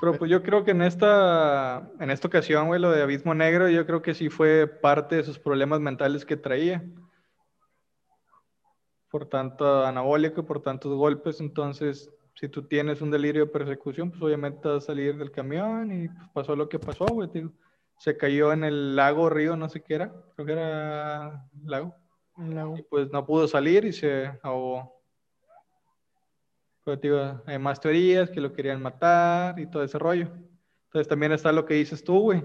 Pero 0.00 0.14
pues 0.18 0.30
yo 0.30 0.42
creo 0.42 0.64
que 0.64 0.72
en 0.72 0.82
esta, 0.82 1.90
en 2.00 2.10
esta 2.10 2.28
ocasión, 2.28 2.66
güey, 2.68 2.80
lo 2.80 2.90
de 2.90 3.02
Abismo 3.02 3.34
Negro, 3.34 3.68
yo 3.68 3.86
creo 3.86 4.02
que 4.02 4.14
sí 4.14 4.28
fue 4.28 4.66
parte 4.66 5.16
de 5.16 5.24
sus 5.24 5.38
problemas 5.38 5.80
mentales 5.80 6.24
que 6.24 6.36
traía. 6.36 6.84
Por 9.10 9.26
tanto 9.26 9.84
anabólico 9.84 10.40
y 10.40 10.44
por 10.44 10.62
tantos 10.62 10.94
golpes. 10.94 11.40
Entonces, 11.40 12.10
si 12.34 12.48
tú 12.48 12.64
tienes 12.64 13.00
un 13.00 13.10
delirio 13.10 13.46
de 13.46 13.52
persecución, 13.52 14.10
pues 14.10 14.22
obviamente 14.22 14.68
vas 14.68 14.84
a 14.84 14.86
salir 14.86 15.16
del 15.16 15.30
camión 15.30 15.92
y 15.92 16.08
pues, 16.08 16.28
pasó 16.34 16.56
lo 16.56 16.68
que 16.68 16.78
pasó, 16.78 17.06
güey. 17.06 17.30
Se 17.98 18.16
cayó 18.16 18.52
en 18.52 18.64
el 18.64 18.94
lago, 18.96 19.30
río, 19.30 19.56
no 19.56 19.68
sé 19.68 19.82
qué 19.82 19.94
era. 19.94 20.12
Creo 20.34 20.46
que 20.46 20.52
era 20.52 21.48
lago. 21.64 21.94
lago. 22.36 22.76
Y 22.76 22.82
pues 22.82 23.10
no 23.10 23.24
pudo 23.24 23.48
salir 23.48 23.84
y 23.84 23.92
se 23.92 24.32
ahogó. 24.42 24.95
Pero 26.86 26.98
digo, 26.98 27.42
hay 27.46 27.58
más 27.58 27.80
teorías 27.80 28.30
que 28.30 28.40
lo 28.40 28.52
querían 28.52 28.80
matar 28.80 29.58
y 29.58 29.66
todo 29.66 29.82
ese 29.82 29.98
rollo. 29.98 30.28
Entonces 30.84 31.08
también 31.08 31.32
está 31.32 31.50
lo 31.50 31.66
que 31.66 31.74
dices 31.74 32.04
tú, 32.04 32.20
güey. 32.20 32.44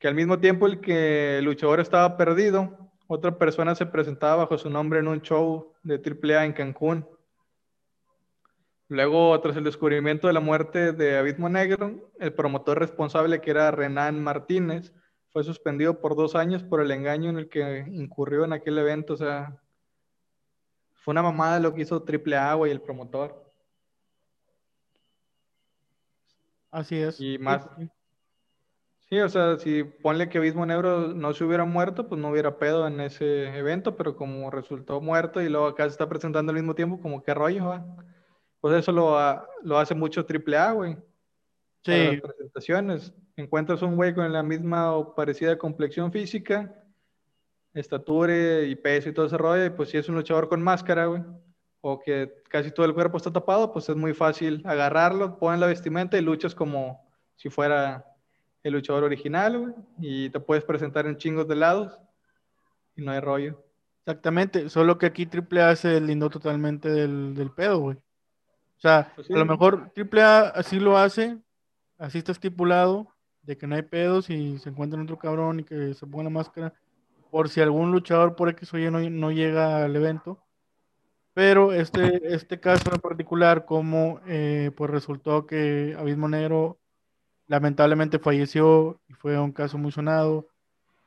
Que 0.00 0.08
al 0.08 0.16
mismo 0.16 0.40
tiempo 0.40 0.66
el 0.66 0.80
que 0.80 1.38
luchador 1.44 1.78
estaba 1.78 2.16
perdido, 2.16 2.90
otra 3.06 3.38
persona 3.38 3.76
se 3.76 3.86
presentaba 3.86 4.34
bajo 4.34 4.58
su 4.58 4.68
nombre 4.68 4.98
en 4.98 5.06
un 5.06 5.22
show 5.22 5.74
de 5.84 5.94
AAA 5.94 6.44
en 6.44 6.52
Cancún. 6.54 7.06
Luego, 8.88 9.40
tras 9.40 9.56
el 9.56 9.62
descubrimiento 9.62 10.26
de 10.26 10.32
la 10.32 10.40
muerte 10.40 10.92
de 10.92 11.16
Abismo 11.16 11.48
Negro, 11.48 12.10
el 12.18 12.34
promotor 12.34 12.80
responsable, 12.80 13.40
que 13.40 13.52
era 13.52 13.70
Renan 13.70 14.20
Martínez, 14.20 14.92
fue 15.28 15.44
suspendido 15.44 16.00
por 16.00 16.16
dos 16.16 16.34
años 16.34 16.64
por 16.64 16.80
el 16.80 16.90
engaño 16.90 17.30
en 17.30 17.38
el 17.38 17.48
que 17.48 17.84
incurrió 17.92 18.44
en 18.44 18.52
aquel 18.54 18.76
evento. 18.76 19.14
O 19.14 19.16
sea, 19.16 19.61
fue 21.02 21.12
una 21.12 21.22
mamada 21.22 21.58
lo 21.58 21.74
que 21.74 21.82
hizo 21.82 22.02
Triple 22.02 22.36
A, 22.36 22.54
güey, 22.54 22.70
el 22.70 22.80
promotor. 22.80 23.44
Así 26.70 26.96
es. 26.96 27.20
Y 27.20 27.38
más. 27.38 27.68
Sí, 29.08 29.18
o 29.18 29.28
sea, 29.28 29.58
si 29.58 29.84
ponle 29.84 30.28
que 30.28 30.38
Abismo 30.38 30.64
Negro 30.64 31.08
no 31.08 31.34
se 31.34 31.44
hubiera 31.44 31.64
muerto, 31.64 32.08
pues 32.08 32.20
no 32.20 32.30
hubiera 32.30 32.56
pedo 32.56 32.86
en 32.86 33.00
ese 33.00 33.48
evento, 33.58 33.96
pero 33.96 34.16
como 34.16 34.50
resultó 34.50 35.00
muerto 35.00 35.42
y 35.42 35.48
luego 35.48 35.66
acá 35.66 35.82
se 35.84 35.90
está 35.90 36.08
presentando 36.08 36.50
al 36.50 36.56
mismo 36.56 36.74
tiempo, 36.74 37.00
como 37.00 37.22
qué 37.22 37.34
rollo, 37.34 37.66
va. 37.66 37.84
Pues 38.60 38.76
eso 38.76 38.92
lo, 38.92 39.18
lo 39.64 39.78
hace 39.78 39.94
mucho 39.94 40.24
Triple 40.24 40.56
A, 40.56 40.72
güey. 40.72 40.96
Sí. 41.84 41.92
Para 41.92 42.12
las 42.12 42.20
presentaciones. 42.20 43.14
Encuentras 43.36 43.82
un 43.82 43.96
güey 43.96 44.14
con 44.14 44.32
la 44.32 44.42
misma 44.42 44.94
o 44.94 45.14
parecida 45.14 45.58
complexión 45.58 46.12
física, 46.12 46.81
estatura 47.74 48.62
y 48.62 48.74
peso 48.74 49.08
y 49.08 49.12
todo 49.12 49.26
ese 49.26 49.38
rollo, 49.38 49.74
pues 49.74 49.90
si 49.90 49.98
es 49.98 50.08
un 50.08 50.14
luchador 50.14 50.48
con 50.48 50.62
máscara, 50.62 51.06
güey, 51.06 51.22
o 51.80 51.98
que 52.00 52.42
casi 52.48 52.70
todo 52.70 52.86
el 52.86 52.94
cuerpo 52.94 53.16
está 53.16 53.32
tapado, 53.32 53.72
pues 53.72 53.88
es 53.88 53.96
muy 53.96 54.14
fácil 54.14 54.62
agarrarlo, 54.64 55.38
ponen 55.38 55.60
la 55.60 55.66
vestimenta 55.66 56.18
y 56.18 56.20
luchas 56.20 56.54
como 56.54 57.08
si 57.36 57.48
fuera 57.48 58.04
el 58.62 58.74
luchador 58.74 59.04
original, 59.04 59.58
güey, 59.58 59.74
y 59.98 60.30
te 60.30 60.38
puedes 60.38 60.64
presentar 60.64 61.06
en 61.06 61.16
chingos 61.16 61.48
de 61.48 61.56
lados 61.56 61.98
y 62.94 63.02
no 63.02 63.10
hay 63.10 63.20
rollo. 63.20 63.64
Exactamente, 64.04 64.68
solo 64.68 64.98
que 64.98 65.06
aquí 65.06 65.26
Triple 65.26 65.62
A 65.62 65.76
se 65.76 66.00
lindo 66.00 66.28
totalmente 66.28 66.88
del, 66.88 67.34
del 67.34 67.50
pedo, 67.50 67.78
güey. 67.78 67.96
O 67.96 68.80
sea, 68.80 69.12
pues 69.14 69.30
a 69.30 69.34
lo 69.34 69.44
mejor 69.44 69.90
Triple 69.94 70.22
A 70.22 70.40
así 70.48 70.78
lo 70.78 70.98
hace, 70.98 71.38
así 71.98 72.18
está 72.18 72.32
estipulado, 72.32 73.08
de 73.42 73.56
que 73.56 73.66
no 73.66 73.74
hay 73.74 73.82
pedos 73.82 74.30
y 74.30 74.58
se 74.58 74.68
encuentra 74.68 75.02
otro 75.02 75.18
cabrón 75.18 75.60
y 75.60 75.64
que 75.64 75.94
se 75.94 76.06
ponga 76.06 76.24
la 76.24 76.30
máscara 76.30 76.72
por 77.32 77.48
si 77.48 77.62
algún 77.62 77.92
luchador 77.92 78.36
por 78.36 78.50
X 78.50 78.74
o 78.74 78.78
Y 78.78 78.90
no, 78.90 79.32
llega 79.32 79.84
al 79.84 79.96
evento. 79.96 80.38
Pero 81.32 81.72
este, 81.72 82.34
este 82.34 82.60
caso 82.60 82.92
en 82.92 83.00
particular, 83.00 83.64
como 83.64 84.20
eh, 84.26 84.70
pues 84.76 84.90
resultó 84.90 85.46
que 85.46 85.96
Abismo 85.98 86.28
Negro 86.28 86.78
lamentablemente 87.46 88.18
falleció 88.18 89.00
y 89.08 89.14
fue 89.14 89.38
un 89.40 89.50
caso 89.50 89.78
muy 89.78 89.92
sonado. 89.92 90.46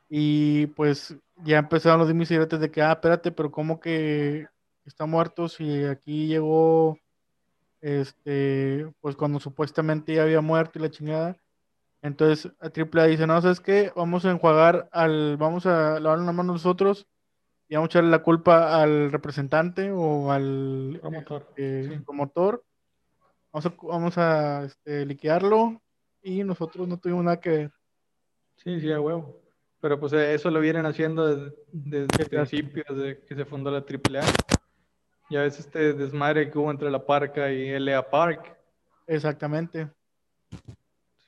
Y 0.10 0.66
pues 0.68 1.16
ya 1.44 1.60
empezaron 1.60 2.00
los 2.00 2.08
dimisiretes 2.08 2.60
de 2.60 2.72
que, 2.72 2.82
ah, 2.82 2.94
espérate, 2.94 3.32
pero 3.32 3.52
¿cómo 3.52 3.80
que 3.80 4.48
está 4.84 5.06
muerto 5.06 5.48
si 5.48 5.84
aquí 5.84 6.26
llegó, 6.26 6.98
este, 7.82 8.92
pues 9.00 9.16
cuando 9.16 9.40
supuestamente 9.40 10.16
ya 10.16 10.24
había 10.24 10.42
muerto 10.42 10.80
y 10.80 10.82
la 10.82 10.90
chingada? 10.90 11.38
Entonces 12.06 12.52
a 12.60 12.70
AAA 12.70 13.06
dice, 13.08 13.26
no, 13.26 13.42
¿sabes 13.42 13.60
qué? 13.60 13.92
Vamos 13.96 14.26
a 14.26 14.32
enjuagar 14.32 14.88
al, 14.92 15.38
vamos 15.38 15.66
a 15.66 16.00
lavar 16.00 16.20
una 16.20 16.32
mano 16.32 16.54
nosotros 16.54 17.08
y 17.68 17.74
vamos 17.76 17.88
a 17.88 17.92
echarle 17.92 18.12
la 18.12 18.22
culpa 18.22 18.80
al 18.82 19.12
representante 19.12 19.92
o 19.92 20.32
al 20.32 21.00
Promotor. 21.02 21.48
eh, 21.58 21.90
Sí. 21.90 22.00
promotor. 22.06 22.64
Vamos 23.52 23.66
a, 23.66 23.74
vamos 23.82 24.18
a 24.20 24.66
este, 24.66 25.06
liquidarlo 25.06 25.82
y 26.22 26.44
nosotros 26.44 26.88
no 26.88 26.98
tuvimos 27.00 27.24
nada 27.24 27.40
que 27.40 27.50
ver. 27.50 27.72
Sí, 28.58 28.80
sí, 28.80 28.92
a 28.92 29.02
huevo. 29.02 29.42
Pero 29.82 30.00
pues 30.00 30.14
eh, 30.14 30.34
eso 30.36 30.52
lo 30.52 30.60
vienen 30.60 30.86
haciendo 30.86 31.26
desde, 31.28 31.56
desde 31.72 32.24
el 32.24 32.30
principio, 32.30 32.84
desde 32.90 33.20
que 33.26 33.36
se 33.36 33.46
fundó 33.46 33.72
la 33.72 33.80
AAA. 33.80 34.24
Ya 35.32 35.42
ves 35.42 35.60
este 35.60 35.94
desmadre 35.94 36.52
que 36.52 36.58
hubo 36.60 36.70
entre 36.70 36.92
la 36.92 37.04
Parca 37.04 37.52
y 37.52 37.70
LA 37.80 38.08
Park. 38.12 38.56
Exactamente. 39.08 39.90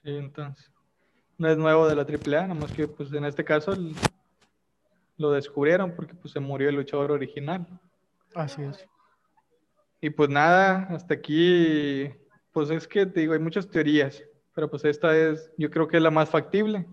Sí, 0.03 0.15
entonces. 0.15 0.71
No 1.37 1.49
es 1.49 1.57
nuevo 1.57 1.87
de 1.87 1.95
la 1.95 2.03
AAA, 2.05 2.47
nomás 2.47 2.71
que 2.71 2.87
pues 2.87 3.11
en 3.13 3.25
este 3.25 3.43
caso 3.43 3.73
el- 3.73 3.95
lo 5.17 5.31
descubrieron 5.31 5.95
porque 5.95 6.13
pues 6.15 6.31
se 6.33 6.39
murió 6.39 6.69
el 6.69 6.75
luchador 6.75 7.11
original. 7.11 7.67
Así 8.35 8.63
es. 8.63 8.87
Y 10.01 10.09
pues 10.09 10.29
nada, 10.29 10.87
hasta 10.91 11.13
aquí, 11.15 12.09
pues 12.51 12.69
es 12.69 12.87
que 12.87 13.05
te 13.05 13.21
digo, 13.21 13.33
hay 13.33 13.39
muchas 13.39 13.67
teorías, 13.69 14.23
pero 14.53 14.69
pues 14.69 14.85
esta 14.85 15.15
es, 15.17 15.51
yo 15.57 15.69
creo 15.71 15.87
que 15.87 15.97
es 15.97 16.03
la 16.03 16.11
más 16.11 16.29
factible, 16.29 16.87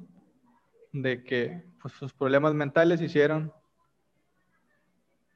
de 0.92 1.22
que 1.22 1.64
pues, 1.82 1.92
sus 1.94 2.12
problemas 2.14 2.54
mentales 2.54 3.00
hicieron 3.02 3.52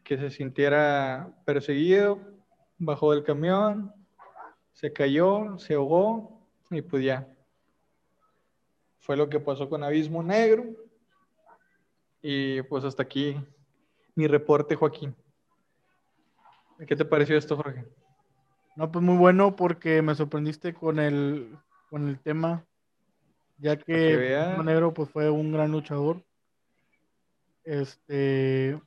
que 0.05 0.17
se 0.17 0.31
sintiera 0.31 1.31
perseguido, 1.45 2.19
bajó 2.79 3.13
del 3.13 3.25
camión, 3.25 3.93
se 4.73 4.93
cayó, 4.93 5.59
se 5.59 5.75
ahogó 5.75 6.41
y 6.71 6.81
pues 6.81 7.05
ya. 7.05 7.29
Fue 9.01 9.17
lo 9.17 9.29
que 9.29 9.41
pasó 9.41 9.69
con 9.69 9.83
Abismo 9.83 10.23
Negro. 10.23 10.65
Y 12.21 12.63
pues 12.63 12.85
hasta 12.85 13.03
aquí 13.03 13.37
mi 14.15 14.27
reporte, 14.27 14.75
Joaquín. 14.75 15.15
¿Qué 16.87 16.97
te 16.97 17.05
pareció 17.05 17.37
esto, 17.37 17.57
Jorge? 17.57 17.85
No, 18.77 18.91
pues 18.93 19.05
muy 19.05 19.17
bueno 19.17 19.57
porque 19.57 20.03
me 20.03 20.15
sorprendiste 20.15 20.75
con 20.75 20.99
el, 20.99 21.57
con 21.91 22.09
el 22.09 22.21
tema, 22.21 22.65
ya 23.59 23.77
que. 23.77 24.37
Abismo 24.37 24.63
Negro 24.63 24.95
pues 24.95 25.11
fue 25.11 25.31
un 25.31 25.53
gran 25.53 25.73
luchador. 25.73 26.23
Este, 27.65 28.81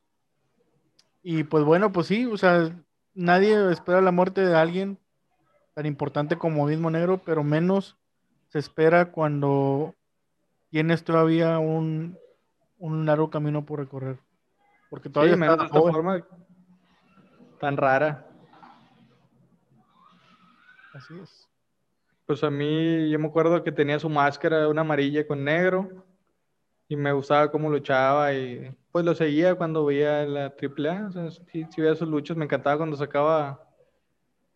y 1.22 1.44
pues 1.44 1.64
bueno, 1.64 1.92
pues 1.92 2.08
sí, 2.08 2.26
o 2.26 2.36
sea, 2.36 2.74
nadie 3.14 3.70
espera 3.70 4.00
la 4.00 4.10
muerte 4.10 4.40
de 4.40 4.56
alguien 4.56 4.98
tan 5.74 5.86
importante 5.86 6.36
como 6.36 6.64
Abismo 6.64 6.90
Negro, 6.90 7.22
pero 7.24 7.44
menos 7.44 7.96
se 8.48 8.58
espera 8.58 9.12
cuando 9.12 9.94
tienes 10.72 11.04
todavía 11.04 11.58
un, 11.58 12.18
un 12.78 13.04
largo 13.04 13.28
camino 13.28 13.64
por 13.66 13.78
recorrer. 13.78 14.18
Porque 14.88 15.10
todavía 15.10 15.34
Sí, 15.34 15.40
de 15.40 15.46
está 15.46 15.64
esta 15.66 15.78
joven. 15.78 15.92
forma 15.94 16.26
tan 17.60 17.76
rara. 17.76 18.26
Así 20.94 21.14
es. 21.20 21.46
Pues 22.26 22.42
a 22.42 22.50
mí, 22.50 23.10
yo 23.10 23.18
me 23.18 23.28
acuerdo 23.28 23.62
que 23.62 23.70
tenía 23.70 23.98
su 23.98 24.08
máscara, 24.08 24.66
una 24.68 24.80
amarilla 24.80 25.26
con 25.26 25.44
negro, 25.44 26.06
y 26.88 26.96
me 26.96 27.12
gustaba 27.12 27.50
cómo 27.50 27.68
luchaba, 27.68 28.32
y 28.32 28.74
pues 28.90 29.04
lo 29.04 29.14
seguía 29.14 29.54
cuando 29.54 29.84
veía 29.84 30.24
la 30.24 30.46
AAA, 30.46 31.08
o 31.08 31.12
sea, 31.12 31.30
sí 31.30 31.66
veía 31.76 31.94
sus 31.94 32.08
luchas, 32.08 32.36
me 32.36 32.46
encantaba 32.46 32.78
cuando 32.78 32.96
sacaba 32.96 33.62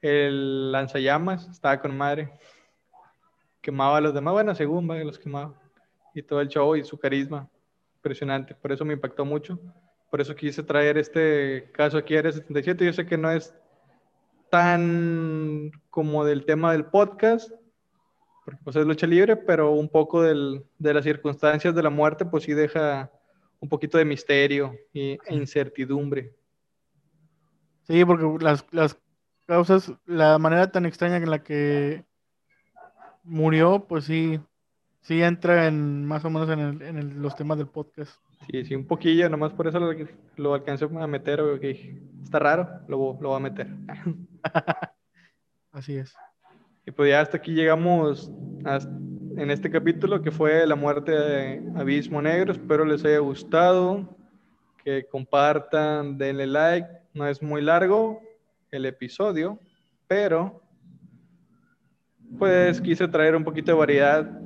el 0.01 0.73
lanzallamas, 0.73 1.47
estaba 1.49 1.79
con 1.81 1.95
madre, 1.97 2.33
quemaba 3.61 3.99
a 3.99 4.01
los 4.01 4.15
demás, 4.15 4.33
bueno, 4.33 4.55
según 4.55 4.89
va, 4.89 4.97
los 4.97 5.19
quemaba, 5.19 5.55
y 6.17 6.23
todo 6.23 6.41
el 6.41 6.49
show 6.49 6.75
y 6.77 6.83
su 6.85 6.99
carisma, 6.99 7.49
impresionante, 7.97 8.55
por 8.55 8.73
eso 8.73 8.85
me 8.85 8.95
impactó 8.95 9.25
mucho, 9.25 9.59
por 10.11 10.21
eso 10.21 10.35
quise 10.35 10.63
traer 10.63 10.97
este 10.99 11.71
caso 11.73 11.99
aquí 11.99 12.17
Área 12.17 12.33
77, 12.33 12.85
yo 12.85 12.93
sé 12.93 13.05
que 13.07 13.19
no 13.19 13.31
es 13.31 13.55
tan 14.51 15.71
como 15.91 16.25
del 16.25 16.45
tema 16.45 16.73
del 16.73 16.87
podcast, 16.87 17.51
porque 18.45 18.61
pues 18.63 18.77
es 18.77 18.87
lucha 18.87 19.07
libre, 19.07 19.37
pero 19.37 19.73
un 19.73 19.89
poco 19.89 20.23
del- 20.23 20.65
de 20.79 20.95
las 20.95 21.05
circunstancias 21.05 21.75
de 21.75 21.83
la 21.83 21.91
muerte, 21.91 22.25
pues 22.25 22.45
sí 22.45 22.55
deja 22.55 23.11
un 23.61 23.69
poquito 23.69 23.99
de 23.99 24.05
misterio 24.05 24.75
y, 24.93 25.19
e 25.27 25.35
incertidumbre. 25.35 26.33
Sí, 27.83 28.05
porque 28.05 28.45
las, 28.45 28.65
las 28.71 28.99
causas, 29.47 29.93
la 30.07 30.39
manera 30.39 30.71
tan 30.71 30.87
extraña 30.87 31.17
en 31.17 31.31
la 31.31 31.43
que 31.43 32.05
murió, 33.25 33.85
pues 33.89 34.05
sí, 34.05 34.41
sí 35.07 35.23
entra 35.23 35.67
en 35.69 36.05
más 36.05 36.25
o 36.25 36.31
menos 36.31 36.49
en, 36.51 36.59
el- 36.59 36.83
en 36.83 36.99
el- 36.99 37.23
los 37.23 37.37
temas 37.37 37.59
del 37.59 37.69
podcast. 37.69 38.13
Sí, 38.51 38.65
sí, 38.65 38.75
un 38.75 38.87
poquillo, 38.87 39.29
nomás 39.31 39.53
por 39.53 39.67
eso 39.67 39.79
lo, 39.81 39.93
lo 40.37 40.55
alcancé 40.55 40.85
a 40.85 41.07
meter, 41.07 41.41
dije, 41.61 42.01
está 42.23 42.39
raro, 42.39 42.69
lo, 42.89 43.17
lo 43.21 43.29
voy 43.31 43.37
a 43.37 43.41
meter. 43.41 43.69
Así 45.73 45.97
es. 45.97 46.15
Y 46.87 46.91
pues 46.91 47.11
ya 47.11 47.21
hasta 47.21 47.37
aquí 47.39 47.53
llegamos 47.53 48.31
hasta- 48.65 48.91
en 49.39 49.51
este 49.51 49.71
capítulo 49.71 50.23
que 50.23 50.31
fue 50.31 50.67
la 50.67 50.77
muerte 50.77 51.13
de 51.13 51.63
Abismo 51.77 52.23
Negro. 52.23 52.53
Espero 52.53 52.85
les 52.85 53.05
haya 53.05 53.19
gustado, 53.19 54.17
que 54.83 55.05
compartan, 55.11 56.17
denle 56.17 56.47
like. 56.47 56.89
No 57.13 57.27
es 57.27 57.43
muy 57.43 57.61
largo 57.63 58.21
el 58.71 58.87
episodio, 58.87 59.59
pero 60.07 60.63
pues 62.39 62.81
quise 62.81 63.07
traer 63.09 63.37
un 63.37 63.45
poquito 63.45 63.73
de 63.73 63.79
variedad 63.79 64.41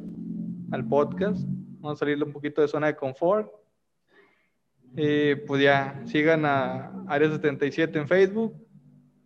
al 0.70 0.86
podcast. 0.88 1.42
Vamos 1.80 1.98
a 1.98 2.00
salirle 2.00 2.24
un 2.24 2.32
poquito 2.32 2.60
de 2.62 2.68
zona 2.68 2.88
de 2.88 2.96
confort. 2.96 3.50
Y 4.96 5.34
pues 5.36 5.62
ya, 5.62 6.02
sigan 6.06 6.44
a 6.44 7.04
Área 7.08 7.30
77 7.30 7.98
en 7.98 8.08
Facebook. 8.08 8.54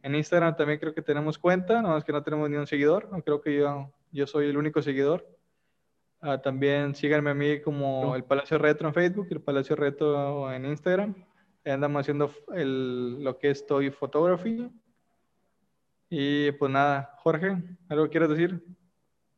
En 0.02 0.14
Instagram 0.14 0.54
también 0.56 0.78
creo 0.78 0.94
que 0.94 1.00
tenemos 1.02 1.38
cuenta, 1.38 1.80
no 1.80 1.96
es 1.96 2.04
que 2.04 2.12
no 2.12 2.22
tenemos 2.22 2.50
ni 2.50 2.56
un 2.56 2.66
seguidor, 2.66 3.10
no 3.10 3.22
creo 3.22 3.40
que 3.40 3.56
yo, 3.56 3.90
yo 4.12 4.26
soy 4.26 4.48
el 4.50 4.56
único 4.58 4.82
seguidor. 4.82 5.26
Ah, 6.20 6.40
también 6.40 6.94
síganme 6.94 7.30
a 7.30 7.34
mí 7.34 7.60
como 7.62 8.14
el 8.14 8.24
Palacio 8.24 8.58
Retro 8.58 8.88
en 8.88 8.94
Facebook, 8.94 9.28
el 9.30 9.40
Palacio 9.40 9.76
Retro 9.76 10.52
en 10.52 10.66
Instagram. 10.66 11.14
Ahí 11.64 11.72
andamos 11.72 12.00
haciendo 12.00 12.30
el- 12.54 13.24
lo 13.24 13.38
que 13.38 13.50
es 13.50 13.66
Toy 13.66 13.90
Photography. 13.90 14.70
Y 16.10 16.52
pues 16.52 16.70
nada, 16.70 17.14
Jorge, 17.22 17.56
¿algo 17.88 18.08
quieres 18.08 18.28
decir? 18.28 18.62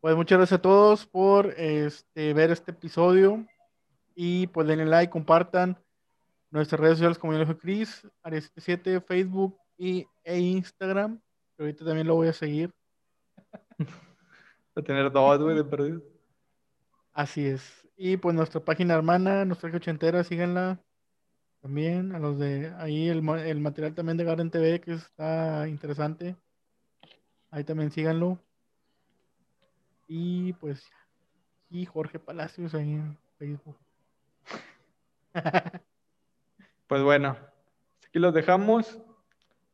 Pues 0.06 0.14
muchas 0.14 0.38
gracias 0.38 0.60
a 0.60 0.62
todos 0.62 1.04
por 1.04 1.52
este, 1.56 2.32
ver 2.32 2.52
este 2.52 2.70
episodio 2.70 3.44
y 4.14 4.46
pues 4.46 4.68
denle 4.68 4.86
like, 4.86 5.10
compartan 5.10 5.76
nuestras 6.52 6.80
redes 6.80 6.98
sociales 6.98 7.18
como 7.18 7.32
yo 7.32 7.40
le 7.40 7.44
dije 7.44 7.58
Chris, 7.58 8.06
Área 8.22 8.40
77, 8.40 9.00
Facebook 9.00 9.58
y, 9.76 10.06
e 10.22 10.38
Instagram. 10.38 11.20
que 11.56 11.64
Ahorita 11.64 11.84
también 11.84 12.06
lo 12.06 12.14
voy 12.14 12.28
a 12.28 12.32
seguir. 12.32 12.72
De 14.76 14.82
tener 14.84 15.10
dos, 15.10 15.42
güey, 15.42 15.56
de 15.56 15.64
perdido. 15.64 16.00
Así 17.12 17.44
es. 17.44 17.84
Y 17.96 18.16
pues 18.16 18.32
nuestra 18.32 18.64
página 18.64 18.94
hermana, 18.94 19.44
nuestra 19.44 19.74
ochentera, 19.74 20.22
síganla 20.22 20.80
también. 21.60 22.14
A 22.14 22.20
los 22.20 22.38
de 22.38 22.72
ahí 22.78 23.08
el, 23.08 23.28
el 23.28 23.60
material 23.60 23.96
también 23.96 24.16
de 24.16 24.22
Garden 24.22 24.52
TV 24.52 24.80
que 24.80 24.92
está 24.92 25.66
interesante. 25.66 26.36
Ahí 27.50 27.64
también 27.64 27.90
síganlo. 27.90 28.38
Y 30.08 30.52
pues, 30.54 30.84
y 31.70 31.84
Jorge 31.86 32.18
Palacios 32.18 32.74
ahí 32.74 32.92
en 32.92 33.18
Facebook. 33.38 33.76
Pues 36.88 37.02
bueno, 37.02 37.36
aquí 38.06 38.20
los 38.20 38.32
dejamos. 38.32 39.00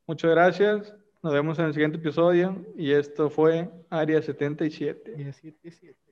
Muchas 0.06 0.30
gracias. 0.30 0.94
Nos 1.22 1.34
vemos 1.34 1.58
en 1.58 1.66
el 1.66 1.74
siguiente 1.74 1.98
episodio. 1.98 2.64
Y 2.74 2.92
esto 2.92 3.28
fue 3.28 3.70
Área 3.90 4.22
77. 4.22 5.14
Y 5.18 5.24
así, 5.24 5.54
así, 5.66 5.90
así. 5.90 6.11